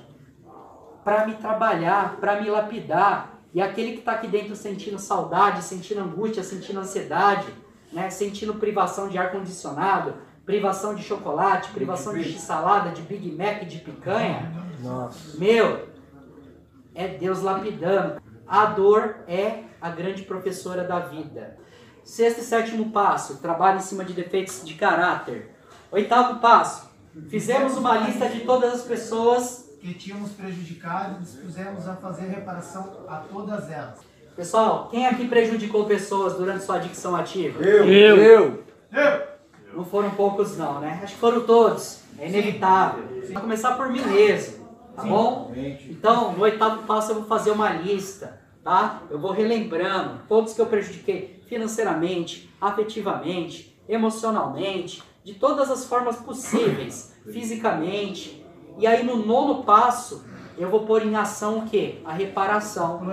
para 1.03 1.27
me 1.27 1.35
trabalhar, 1.35 2.17
para 2.19 2.41
me 2.41 2.49
lapidar. 2.49 3.39
E 3.53 3.61
aquele 3.61 3.93
que 3.93 3.99
está 3.99 4.13
aqui 4.13 4.27
dentro 4.27 4.55
sentindo 4.55 4.97
saudade, 4.97 5.61
sentindo 5.61 6.01
angústia, 6.01 6.43
sentindo 6.43 6.79
ansiedade, 6.79 7.47
né, 7.93 8.09
sentindo 8.09 8.55
privação 8.55 9.07
de 9.07 9.19
ar 9.19 9.31
condicionado, 9.31 10.15
privação 10.45 10.95
de 10.95 11.03
chocolate, 11.03 11.69
privação 11.69 12.13
de 12.13 12.23
x-salada, 12.23 12.89
de 12.89 13.03
Big 13.03 13.31
Mac, 13.31 13.65
de 13.65 13.77
picanha. 13.77 14.51
Nossa. 14.81 15.37
Meu, 15.37 15.87
é 16.95 17.07
Deus 17.07 17.43
lapidando. 17.43 18.26
A 18.47 18.65
dor 18.65 19.17
é 19.27 19.63
a 19.81 19.89
grande 19.89 20.23
professora 20.23 20.83
da 20.83 20.99
vida. 20.99 21.57
Sexto 22.03 22.39
e 22.39 22.43
sétimo 22.43 22.91
passo, 22.91 23.37
trabalho 23.37 23.79
em 23.79 23.81
cima 23.81 24.05
de 24.05 24.13
defeitos 24.13 24.63
de 24.63 24.73
caráter. 24.75 25.53
Oitavo 25.91 26.39
passo, 26.39 26.89
fizemos 27.29 27.75
uma 27.75 27.97
lista 27.97 28.29
de 28.29 28.41
todas 28.41 28.73
as 28.73 28.81
pessoas. 28.83 29.67
Que 29.81 29.93
tínhamos 29.93 30.31
prejudicado 30.31 31.17
e 31.19 31.23
dispusemos 31.23 31.87
a 31.87 31.95
fazer 31.95 32.27
reparação 32.27 33.05
a 33.07 33.17
todas 33.17 33.69
elas. 33.69 33.99
Pessoal, 34.35 34.87
quem 34.89 35.05
aqui 35.05 35.27
prejudicou 35.27 35.85
pessoas 35.85 36.33
durante 36.33 36.63
sua 36.63 36.75
adicção 36.75 37.15
ativa? 37.15 37.61
Eu. 37.61 37.85
Eu. 37.85 38.17
Eu. 38.17 38.63
Eu! 38.93 39.27
Não 39.73 39.83
foram 39.85 40.11
poucos 40.11 40.57
não, 40.57 40.79
né? 40.79 40.99
Acho 41.03 41.13
que 41.13 41.19
foram 41.19 41.41
todos. 41.41 42.01
É 42.19 42.27
inevitável. 42.27 43.03
Vou 43.31 43.41
começar 43.41 43.73
por 43.73 43.89
mim 43.89 44.01
mesmo, 44.01 44.67
tá 44.95 45.03
bom? 45.03 45.51
Então, 45.89 46.31
no 46.33 46.43
oitavo 46.43 46.83
passo 46.83 47.11
eu 47.11 47.15
vou 47.15 47.25
fazer 47.25 47.51
uma 47.51 47.69
lista, 47.71 48.36
tá? 48.67 49.03
Eu 49.09 49.17
vou 49.17 49.31
relembrando 49.31 50.19
todos 50.27 50.51
que 50.51 50.59
eu 50.59 50.65
prejudiquei 50.65 51.41
financeiramente, 51.47 52.53
afetivamente, 52.59 53.81
emocionalmente, 53.87 55.01
de 55.23 55.35
todas 55.35 55.71
as 55.71 55.85
formas 55.85 56.17
possíveis, 56.17 57.15
fisicamente. 57.31 58.45
E 58.77 58.85
aí 58.85 59.05
no 59.05 59.25
nono 59.25 59.63
passo, 59.63 60.25
eu 60.57 60.69
vou 60.69 60.81
pôr 60.81 61.01
em 61.01 61.15
ação 61.15 61.59
o 61.59 61.69
quê? 61.69 61.99
A 62.03 62.11
reparação. 62.11 63.03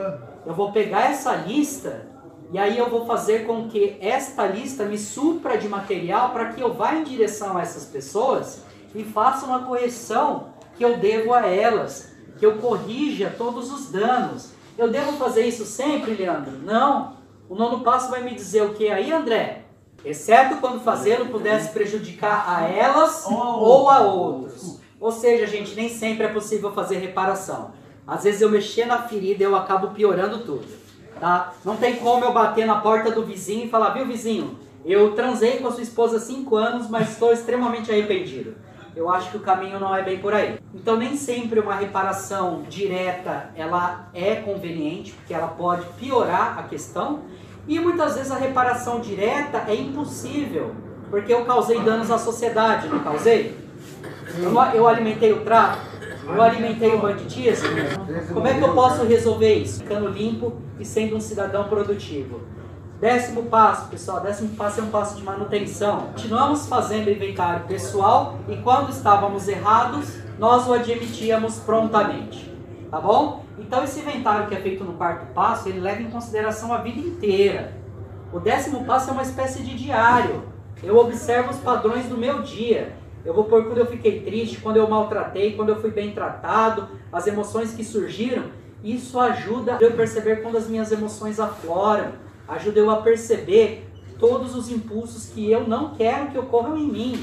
Eu 0.45 0.53
vou 0.53 0.73
pegar 0.73 1.03
essa 1.03 1.37
lista 1.37 2.11
e 2.51 2.59
aí 2.59 2.77
eu 2.77 2.91
vou 2.91 3.07
fazer 3.07 3.47
com 3.47 3.69
que 3.69 3.97
esta 4.01 4.49
lista 4.49 4.85
me 4.85 4.99
supra 4.99 5.57
de 5.57 5.69
material 5.69 6.31
para 6.31 6.53
que 6.53 6.61
eu 6.61 6.75
vá 6.75 6.97
em 6.97 7.05
direção 7.05 7.57
a 7.57 7.63
essas 7.63 7.85
pessoas 7.85 8.65
e 8.93 9.05
faça 9.05 9.47
uma 9.47 9.61
correção 9.61 10.49
que 10.77 10.85
eu 10.85 10.99
devo 10.99 11.33
a 11.33 11.47
elas, 11.47 12.13
que 12.41 12.45
eu 12.45 12.59
corrija 12.59 13.33
todos 13.39 13.73
os 13.73 13.93
danos. 13.93 14.54
Eu 14.77 14.91
devo 14.91 15.13
fazer 15.13 15.47
isso 15.47 15.65
sempre, 15.65 16.15
Leandro? 16.15 16.59
Não. 16.65 17.15
O 17.49 17.55
nono 17.55 17.81
passo 17.81 18.11
vai 18.11 18.23
me 18.23 18.35
dizer 18.35 18.63
o 18.63 18.75
que 18.75 18.89
aí, 18.89 19.13
André? 19.13 19.63
Exceto 20.05 20.57
quando 20.57 20.83
fazê-lo 20.83 21.27
pudesse 21.27 21.71
prejudicar 21.71 22.45
a 22.49 22.69
elas 22.69 23.25
ou 23.27 23.89
a 23.89 24.01
outros. 24.01 24.81
Ou 25.01 25.13
seja, 25.13 25.47
gente, 25.47 25.75
nem 25.75 25.89
sempre 25.89 26.27
é 26.27 26.29
possível 26.29 26.73
fazer 26.73 26.99
reparação. 26.99 27.73
Às 28.07 28.25
vezes 28.25 28.41
eu 28.41 28.51
mexer 28.51 28.85
na 28.85 29.03
ferida 29.03 29.43
e 29.43 29.47
eu 29.47 29.57
acabo 29.57 29.89
piorando 29.89 30.41
tudo. 30.41 30.67
Tá? 31.19 31.53
Não 31.65 31.77
tem 31.77 31.97
como 31.97 32.25
eu 32.25 32.33
bater 32.33 32.67
na 32.67 32.81
porta 32.81 33.11
do 33.11 33.25
vizinho 33.25 33.67
e 33.67 33.71
falar, 33.71 33.91
viu 33.91 34.05
vizinho, 34.05 34.59
eu 34.85 35.15
transei 35.15 35.59
com 35.59 35.69
a 35.69 35.73
sua 35.73 35.83
esposa 35.83 36.17
há 36.19 36.21
5 36.21 36.57
anos, 36.57 36.91
mas 36.91 37.13
estou 37.13 37.33
extremamente 37.33 37.91
arrependido. 37.91 38.57
Eu 38.97 39.11
acho 39.11 39.31
que 39.31 39.37
o 39.37 39.41
caminho 39.41 39.81
não 39.81 39.95
é 39.95 40.03
bem 40.03 40.19
por 40.19 40.33
aí. 40.33 40.59
Então 40.73 40.97
nem 40.97 41.17
sempre 41.17 41.59
uma 41.59 41.75
reparação 41.75 42.63
direta 42.69 43.51
ela 43.57 44.09
é 44.15 44.37
conveniente, 44.37 45.13
porque 45.13 45.35
ela 45.35 45.49
pode 45.49 45.85
piorar 45.99 46.59
a 46.59 46.63
questão. 46.63 47.23
E 47.67 47.79
muitas 47.81 48.15
vezes 48.15 48.31
a 48.31 48.37
reparação 48.37 49.01
direta 49.01 49.65
é 49.67 49.75
impossível, 49.75 50.75
porque 51.11 51.33
eu 51.33 51.45
causei 51.45 51.81
danos 51.81 52.11
à 52.11 52.19
sociedade, 52.19 52.89
não 52.89 53.01
causei? 53.01 53.57
Eu, 54.39 54.53
eu 54.75 54.87
alimentei 54.87 55.33
o 55.33 55.41
tráfico, 55.41 55.87
eu 56.27 56.43
alimentei 56.43 56.95
o 56.95 56.99
banditismo. 56.99 57.69
Como 58.33 58.47
é 58.47 58.55
que 58.55 58.63
eu 58.63 58.75
posso 58.75 59.05
resolver 59.05 59.55
isso? 59.55 59.83
Ficando 59.83 60.09
limpo 60.09 60.55
e 60.79 60.85
sendo 60.85 61.17
um 61.17 61.21
cidadão 61.21 61.65
produtivo. 61.65 62.41
Décimo 63.01 63.45
passo, 63.45 63.89
pessoal, 63.89 64.21
décimo 64.21 64.51
passo 64.51 64.81
é 64.81 64.83
um 64.85 64.89
passo 64.89 65.17
de 65.17 65.23
manutenção. 65.25 66.07
Continuamos 66.13 66.67
fazendo 66.69 67.11
inventário 67.11 67.67
pessoal 67.67 68.39
e 68.49 68.57
quando 68.59 68.91
estávamos 68.91 69.49
errados, 69.49 70.17
nós 70.39 70.67
o 70.69 70.73
admitíamos 70.73 71.59
prontamente. 71.59 72.53
Tá 72.91 73.01
bom? 73.01 73.45
Então 73.59 73.83
esse 73.83 73.99
inventário 73.99 74.47
que 74.47 74.55
é 74.55 74.61
feito 74.61 74.85
no 74.85 74.93
quarto 74.93 75.27
passo, 75.35 75.69
ele 75.69 75.81
leva 75.81 76.03
em 76.03 76.11
consideração 76.11 76.73
a 76.73 76.79
vida 76.79 77.01
inteira. 77.01 77.75
O 78.33 78.39
décimo 78.39 78.85
passo 78.85 79.11
é 79.11 79.13
uma 79.13 79.23
espécie 79.23 79.63
de 79.63 79.77
diário. 79.77 80.45
Eu 80.81 80.97
observo 80.97 81.51
os 81.51 81.59
padrões 81.59 82.07
do 82.07 82.17
meu 82.17 82.43
dia. 82.43 82.97
Eu 83.25 83.35
vou 83.35 83.45
pôr 83.45 83.65
quando 83.65 83.79
eu 83.79 83.87
fiquei 83.87 84.21
triste, 84.21 84.61
quando 84.61 84.77
eu 84.77 84.89
maltratei, 84.89 85.57
quando 85.57 85.71
eu 85.71 85.81
fui 85.81 85.91
bem 85.91 86.13
tratado, 86.13 86.89
as 87.13 87.27
emoções 87.27 87.73
que 87.75 87.83
surgiram. 87.83 88.45
Isso 88.85 89.19
ajuda 89.19 89.79
eu 89.81 89.93
perceber 89.93 90.43
quando 90.43 90.59
as 90.59 90.69
minhas 90.69 90.93
emoções 90.93 91.41
afloram, 91.41 92.13
ajuda 92.49 92.81
eu 92.81 92.91
a 92.91 93.03
perceber 93.03 93.87
todos 94.19 94.55
os 94.55 94.71
impulsos 94.71 95.27
que 95.27 95.51
eu 95.51 95.67
não 95.67 95.95
quero 95.95 96.31
que 96.31 96.39
ocorram 96.39 96.77
em 96.77 96.87
mim. 96.87 97.21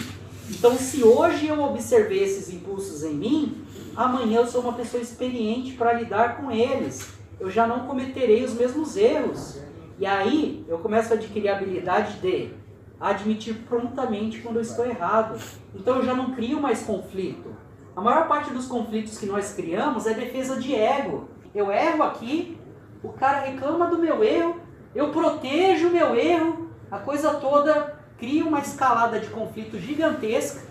Então, 0.50 0.76
se 0.76 1.04
hoje 1.04 1.48
eu 1.48 1.62
observei 1.62 2.24
esses 2.24 2.54
impulsos 2.54 3.04
em 3.04 3.14
mim, 3.14 3.66
amanhã 3.96 4.40
eu 4.40 4.48
sou 4.48 4.62
uma 4.62 4.74
pessoa 4.74 5.02
experiente 5.02 5.74
para 5.74 5.94
lidar 5.94 6.38
com 6.38 6.52
eles. 6.52 7.14
Eu 7.40 7.50
já 7.50 7.66
não 7.66 7.88
cometerei 7.88 8.44
os 8.44 8.54
mesmos 8.54 8.98
erros. 8.98 9.60
E 9.98 10.06
aí 10.06 10.66
eu 10.68 10.80
começo 10.80 11.14
a 11.14 11.16
adquirir 11.16 11.50
a 11.50 11.58
habilidade 11.58 12.20
de 12.20 12.54
admitir 13.00 13.56
prontamente 13.68 14.40
quando 14.42 14.58
eu 14.58 14.62
estou 14.62 14.86
errado. 14.86 15.40
Então 15.74 15.98
eu 15.98 16.06
já 16.06 16.14
não 16.14 16.36
crio 16.36 16.62
mais 16.62 16.84
conflito. 16.84 17.56
A 17.96 18.02
maior 18.02 18.28
parte 18.28 18.54
dos 18.54 18.68
conflitos 18.68 19.18
que 19.18 19.26
nós 19.26 19.54
criamos 19.54 20.06
é 20.06 20.14
defesa 20.14 20.58
de 20.58 20.76
ego. 20.76 21.28
Eu 21.54 21.72
erro 21.72 22.04
aqui, 22.04 22.58
o 23.04 23.10
cara 23.10 23.42
reclama 23.42 23.88
do 23.88 23.98
meu 23.98 24.24
erro, 24.24 24.60
eu 24.94 25.10
protejo 25.10 25.88
o 25.88 25.92
meu 25.92 26.16
erro, 26.16 26.70
a 26.90 26.98
coisa 26.98 27.34
toda 27.36 27.96
cria 28.18 28.46
uma 28.46 28.60
escalada 28.60 29.20
de 29.20 29.28
conflito 29.28 29.80
gigantesca. 29.80 30.62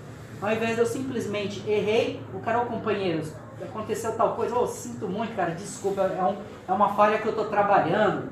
Ao 0.41 0.53
invés 0.53 0.75
de 0.75 0.81
eu 0.81 0.87
simplesmente 0.87 1.63
errei, 1.69 2.21
o 2.35 2.41
cara, 2.41 2.63
ô 2.63 2.67
companheiro, 2.67 3.23
aconteceu 3.63 4.13
tal 4.17 4.35
coisa, 4.35 4.57
ô, 4.57 4.67
sinto 4.67 5.09
muito, 5.09 5.35
cara, 5.35 5.51
desculpa, 5.51 6.03
é, 6.03 6.23
um, 6.23 6.37
é 6.69 6.73
uma 6.73 6.95
falha 6.95 7.19
que 7.19 7.27
eu 7.27 7.31
estou 7.31 7.47
trabalhando. 7.47 8.31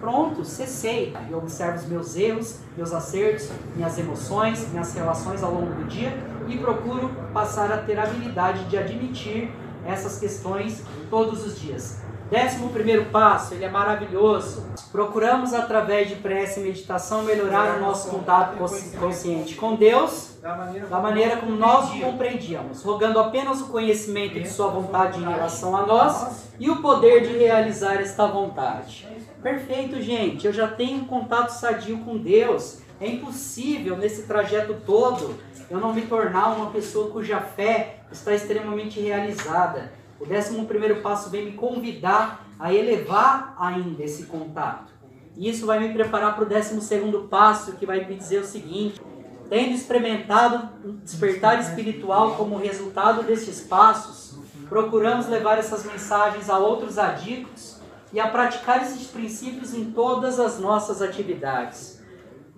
Pronto, 0.00 0.44
cessei. 0.44 1.14
Eu 1.30 1.38
observo 1.38 1.76
os 1.76 1.86
meus 1.86 2.16
erros, 2.16 2.60
meus 2.74 2.92
acertos, 2.92 3.50
minhas 3.76 3.98
emoções, 3.98 4.66
minhas 4.70 4.94
relações 4.94 5.42
ao 5.42 5.52
longo 5.52 5.74
do 5.74 5.84
dia 5.84 6.12
e 6.48 6.56
procuro 6.56 7.10
passar 7.34 7.70
a 7.70 7.78
ter 7.78 7.98
a 7.98 8.04
habilidade 8.04 8.64
de 8.64 8.78
admitir 8.78 9.52
essas 9.86 10.18
questões 10.18 10.82
todos 11.10 11.44
os 11.46 11.60
dias. 11.60 12.00
Décimo 12.30 12.68
primeiro 12.70 13.06
passo, 13.06 13.54
ele 13.54 13.64
é 13.64 13.68
maravilhoso. 13.68 14.64
Procuramos 14.92 15.52
através 15.52 16.08
de 16.08 16.14
prece 16.16 16.60
e 16.60 16.62
meditação 16.62 17.22
melhorar 17.24 17.76
o 17.78 17.80
nosso 17.80 18.08
contato 18.08 18.56
consci- 18.56 18.96
consciente 18.96 19.54
com 19.56 19.74
Deus 19.74 20.36
Da 20.40 20.54
maneira, 20.56 20.86
da 20.86 20.98
maneira 21.00 21.36
como 21.38 21.56
nós 21.56 21.90
o 21.92 22.00
compreendíamos, 22.00 22.82
rogando 22.84 23.18
apenas 23.18 23.60
o 23.60 23.66
conhecimento 23.66 24.34
de 24.38 24.48
Sua 24.48 24.68
vontade 24.68 25.20
em 25.20 25.24
relação 25.28 25.76
a 25.76 25.84
nós 25.84 26.44
e 26.58 26.70
o 26.70 26.80
poder 26.80 27.26
de 27.26 27.36
realizar 27.36 27.94
esta 28.00 28.26
vontade. 28.26 29.08
Perfeito, 29.42 30.00
gente. 30.00 30.46
Eu 30.46 30.52
já 30.52 30.68
tenho 30.68 30.98
um 31.00 31.04
contato 31.06 31.50
sadio 31.50 31.98
com 31.98 32.16
Deus. 32.16 32.78
É 33.00 33.08
impossível 33.08 33.96
nesse 33.96 34.24
trajeto 34.24 34.74
todo 34.86 35.34
eu 35.70 35.78
não 35.80 35.92
me 35.94 36.02
tornar 36.02 36.48
uma 36.56 36.70
pessoa 36.70 37.10
cuja 37.10 37.38
fé 37.40 37.96
está 38.12 38.34
extremamente 38.34 39.00
realizada. 39.00 39.92
O 40.20 40.26
décimo 40.26 40.66
primeiro 40.66 41.00
passo 41.00 41.30
vem 41.30 41.46
me 41.46 41.52
convidar 41.52 42.46
a 42.58 42.72
elevar 42.72 43.56
ainda 43.58 44.04
esse 44.04 44.26
contato. 44.26 44.92
E 45.34 45.48
isso 45.48 45.64
vai 45.64 45.80
me 45.80 45.94
preparar 45.94 46.34
para 46.34 46.44
o 46.44 46.48
décimo 46.48 46.82
segundo 46.82 47.22
passo, 47.22 47.72
que 47.76 47.86
vai 47.86 48.04
me 48.04 48.16
dizer 48.16 48.40
o 48.40 48.44
seguinte: 48.44 49.00
Tendo 49.48 49.72
experimentado 49.72 50.68
um 50.84 50.96
despertar 50.98 51.58
espiritual 51.58 52.36
como 52.36 52.58
resultado 52.58 53.22
destes 53.22 53.62
passos, 53.62 54.38
procuramos 54.68 55.26
levar 55.26 55.58
essas 55.58 55.84
mensagens 55.84 56.50
a 56.50 56.58
outros 56.58 56.98
adictos 56.98 57.80
e 58.12 58.20
a 58.20 58.28
praticar 58.28 58.82
esses 58.82 59.06
princípios 59.06 59.72
em 59.72 59.90
todas 59.90 60.38
as 60.38 60.58
nossas 60.58 61.00
atividades. 61.00 62.00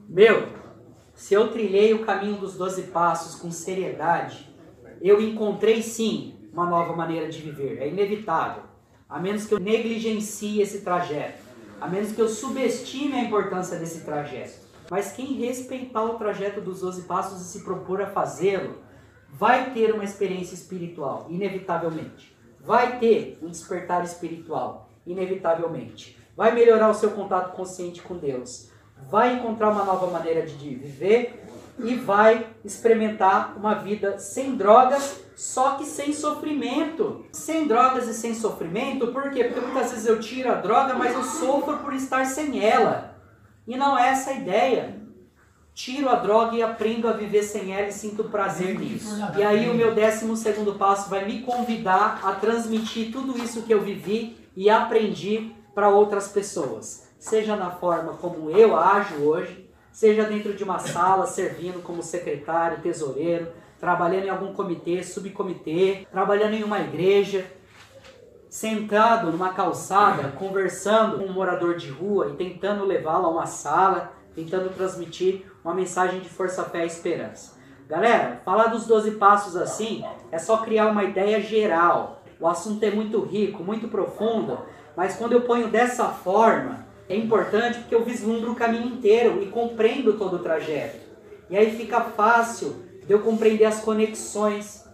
Meu, 0.09 0.49
se 1.15 1.33
eu 1.33 1.49
trilhei 1.49 1.95
o 1.95 2.05
caminho 2.05 2.37
dos 2.37 2.55
doze 2.55 2.83
passos 2.83 3.41
com 3.41 3.51
seriedade, 3.51 4.53
eu 5.01 5.21
encontrei 5.21 5.81
sim 5.83 6.42
uma 6.53 6.67
nova 6.67 6.95
maneira 6.95 7.29
de 7.29 7.41
viver, 7.41 7.79
é 7.81 7.89
inevitável. 7.89 8.65
A 9.09 9.19
menos 9.19 9.47
que 9.47 9.55
eu 9.55 9.61
negligencie 9.61 10.61
esse 10.61 10.83
trajeto, 10.83 11.43
a 11.81 11.89
menos 11.89 12.13
que 12.13 12.21
eu 12.21 12.29
subestime 12.29 13.15
a 13.15 13.25
importância 13.25 13.79
desse 13.79 14.05
trajeto. 14.05 14.61
Mas 14.91 15.13
quem 15.13 15.35
respeitar 15.35 16.05
o 16.05 16.15
trajeto 16.15 16.61
dos 16.61 16.81
12 16.81 17.03
passos 17.03 17.41
e 17.41 17.45
se 17.45 17.65
propor 17.65 18.03
a 18.03 18.07
fazê-lo, 18.07 18.77
vai 19.29 19.71
ter 19.73 19.95
uma 19.95 20.05
experiência 20.05 20.55
espiritual, 20.55 21.27
inevitavelmente. 21.31 22.37
Vai 22.61 22.99
ter 22.99 23.39
um 23.43 23.49
despertar 23.49 24.05
espiritual, 24.05 24.91
inevitavelmente. 25.07 26.19
Vai 26.37 26.55
melhorar 26.55 26.91
o 26.91 26.95
seu 26.95 27.11
contato 27.11 27.57
consciente 27.57 28.03
com 28.03 28.17
Deus. 28.17 28.71
Vai 29.11 29.35
encontrar 29.35 29.71
uma 29.71 29.85
nova 29.85 30.07
maneira 30.07 30.47
de 30.47 30.75
viver 30.75 31.43
e 31.79 31.95
vai 31.95 32.47
experimentar 32.65 33.55
uma 33.57 33.75
vida 33.75 34.19
sem 34.19 34.57
drogas, 34.57 35.21
só 35.35 35.73
que 35.77 35.85
sem 35.85 36.13
sofrimento. 36.13 37.25
Sem 37.33 37.67
drogas 37.67 38.07
e 38.07 38.15
sem 38.15 38.35
sofrimento, 38.35 39.09
por 39.09 39.31
quê? 39.31 39.45
Porque 39.45 39.61
muitas 39.61 39.91
vezes 39.91 40.07
eu 40.07 40.21
tiro 40.21 40.51
a 40.51 40.57
droga, 40.57 40.95
mas 40.95 41.15
eu 41.15 41.25
sofro 41.25 41.79
por 41.79 41.93
estar 41.95 42.25
sem 42.27 42.65
ela. 42.65 43.17
E 43.67 43.77
não 43.77 43.99
é 43.99 44.09
essa 44.09 44.31
a 44.31 44.35
ideia. 44.35 45.01
tiro 45.75 46.09
a 46.09 46.17
droga 46.17 46.55
e 46.55 46.63
aprendo 46.63 47.09
a 47.09 47.13
viver 47.13 47.43
sem 47.43 47.75
ela 47.75 47.89
e 47.89 47.93
sinto 47.93 48.25
prazer 48.25 48.79
nisso. 48.79 49.17
E 49.37 49.43
aí 49.43 49.71
o 49.71 49.75
meu 49.75 49.95
décimo 49.95 50.37
segundo 50.37 50.75
passo 50.75 51.09
vai 51.09 51.25
me 51.25 51.41
convidar 51.43 52.21
a 52.23 52.33
transmitir 52.33 53.11
tudo 53.11 53.39
isso 53.43 53.63
que 53.63 53.73
eu 53.73 53.81
vivi 53.81 54.37
e 54.55 54.69
aprendi 54.69 55.53
para 55.75 55.89
outras 55.89 56.29
pessoas. 56.29 57.09
Seja 57.19 57.57
na 57.57 57.71
forma 57.71 58.15
como 58.15 58.51
eu 58.51 58.77
ajo 58.77 59.15
hoje, 59.23 59.62
seja 59.93 60.25
dentro 60.25 60.55
de 60.55 60.65
uma 60.65 60.79
sala, 60.79 61.27
servindo 61.27 61.83
como 61.83 62.03
secretário, 62.03 62.81
tesoureiro, 62.81 63.49
trabalhando 63.79 64.25
em 64.25 64.31
algum 64.31 64.55
comitê, 64.55 65.03
subcomitê, 65.03 66.07
trabalhando 66.11 66.55
em 66.55 66.65
uma 66.65 66.81
igreja, 66.81 67.45
sentado 68.49 69.31
numa 69.31 69.53
calçada, 69.53 70.29
conversando 70.31 71.19
com 71.19 71.25
um 71.27 71.33
morador 71.33 71.77
de 71.77 71.91
rua 71.91 72.31
e 72.31 72.37
tentando 72.37 72.85
levá-lo 72.85 73.27
a 73.27 73.31
uma 73.31 73.47
sala, 73.47 74.13
tentando 74.35 74.75
transmitir 74.75 75.45
uma 75.65 75.75
mensagem 75.75 76.21
de 76.21 76.29
força, 76.29 76.65
fé 76.65 76.85
e 76.85 76.87
esperança. 76.87 77.61
Galera, 77.89 78.41
falar 78.45 78.69
dos 78.69 78.87
12 78.87 79.13
passos 79.13 79.57
assim 79.57 80.05
é 80.31 80.39
só 80.39 80.59
criar 80.59 80.87
uma 80.87 81.05
ideia 81.05 81.41
geral. 81.41 82.23
O 82.41 82.47
assunto 82.47 82.83
é 82.83 82.91
muito 82.91 83.21
rico, 83.21 83.63
muito 83.63 83.89
profundo, 83.89 84.59
mas 84.97 85.17
quando 85.17 85.33
eu 85.33 85.43
ponho 85.43 85.69
dessa 85.69 86.07
forma, 86.09 86.87
é 87.09 87.17
importante 87.17 87.79
porque 87.79 87.95
eu 87.95 88.05
vislumbro 88.05 88.53
o 88.53 88.55
caminho 88.55 88.87
inteiro 88.87 89.43
e 89.43 89.47
compreendo 89.47 90.15
todo 90.15 90.37
o 90.37 90.39
trajeto. 90.39 90.99
E 91.51 91.57
aí 91.57 91.77
fica 91.77 92.01
fácil 92.01 92.77
de 93.07 93.13
eu 93.13 93.21
compreender 93.21 93.65
as 93.65 93.81
conexões. 93.81 94.85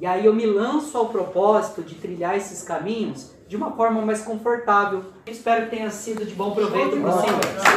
E 0.00 0.06
aí 0.06 0.24
eu 0.24 0.34
me 0.34 0.46
lanço 0.46 0.96
ao 0.96 1.08
propósito 1.08 1.82
de 1.82 1.94
trilhar 1.94 2.36
esses 2.36 2.62
caminhos 2.62 3.32
de 3.48 3.56
uma 3.56 3.72
forma 3.72 4.00
mais 4.02 4.22
confortável. 4.22 5.04
Espero 5.26 5.64
que 5.64 5.76
tenha 5.76 5.90
sido 5.90 6.24
de 6.24 6.34
bom 6.34 6.52
proveito 6.52 6.96
para 7.00 7.12
senhor. 7.12 7.76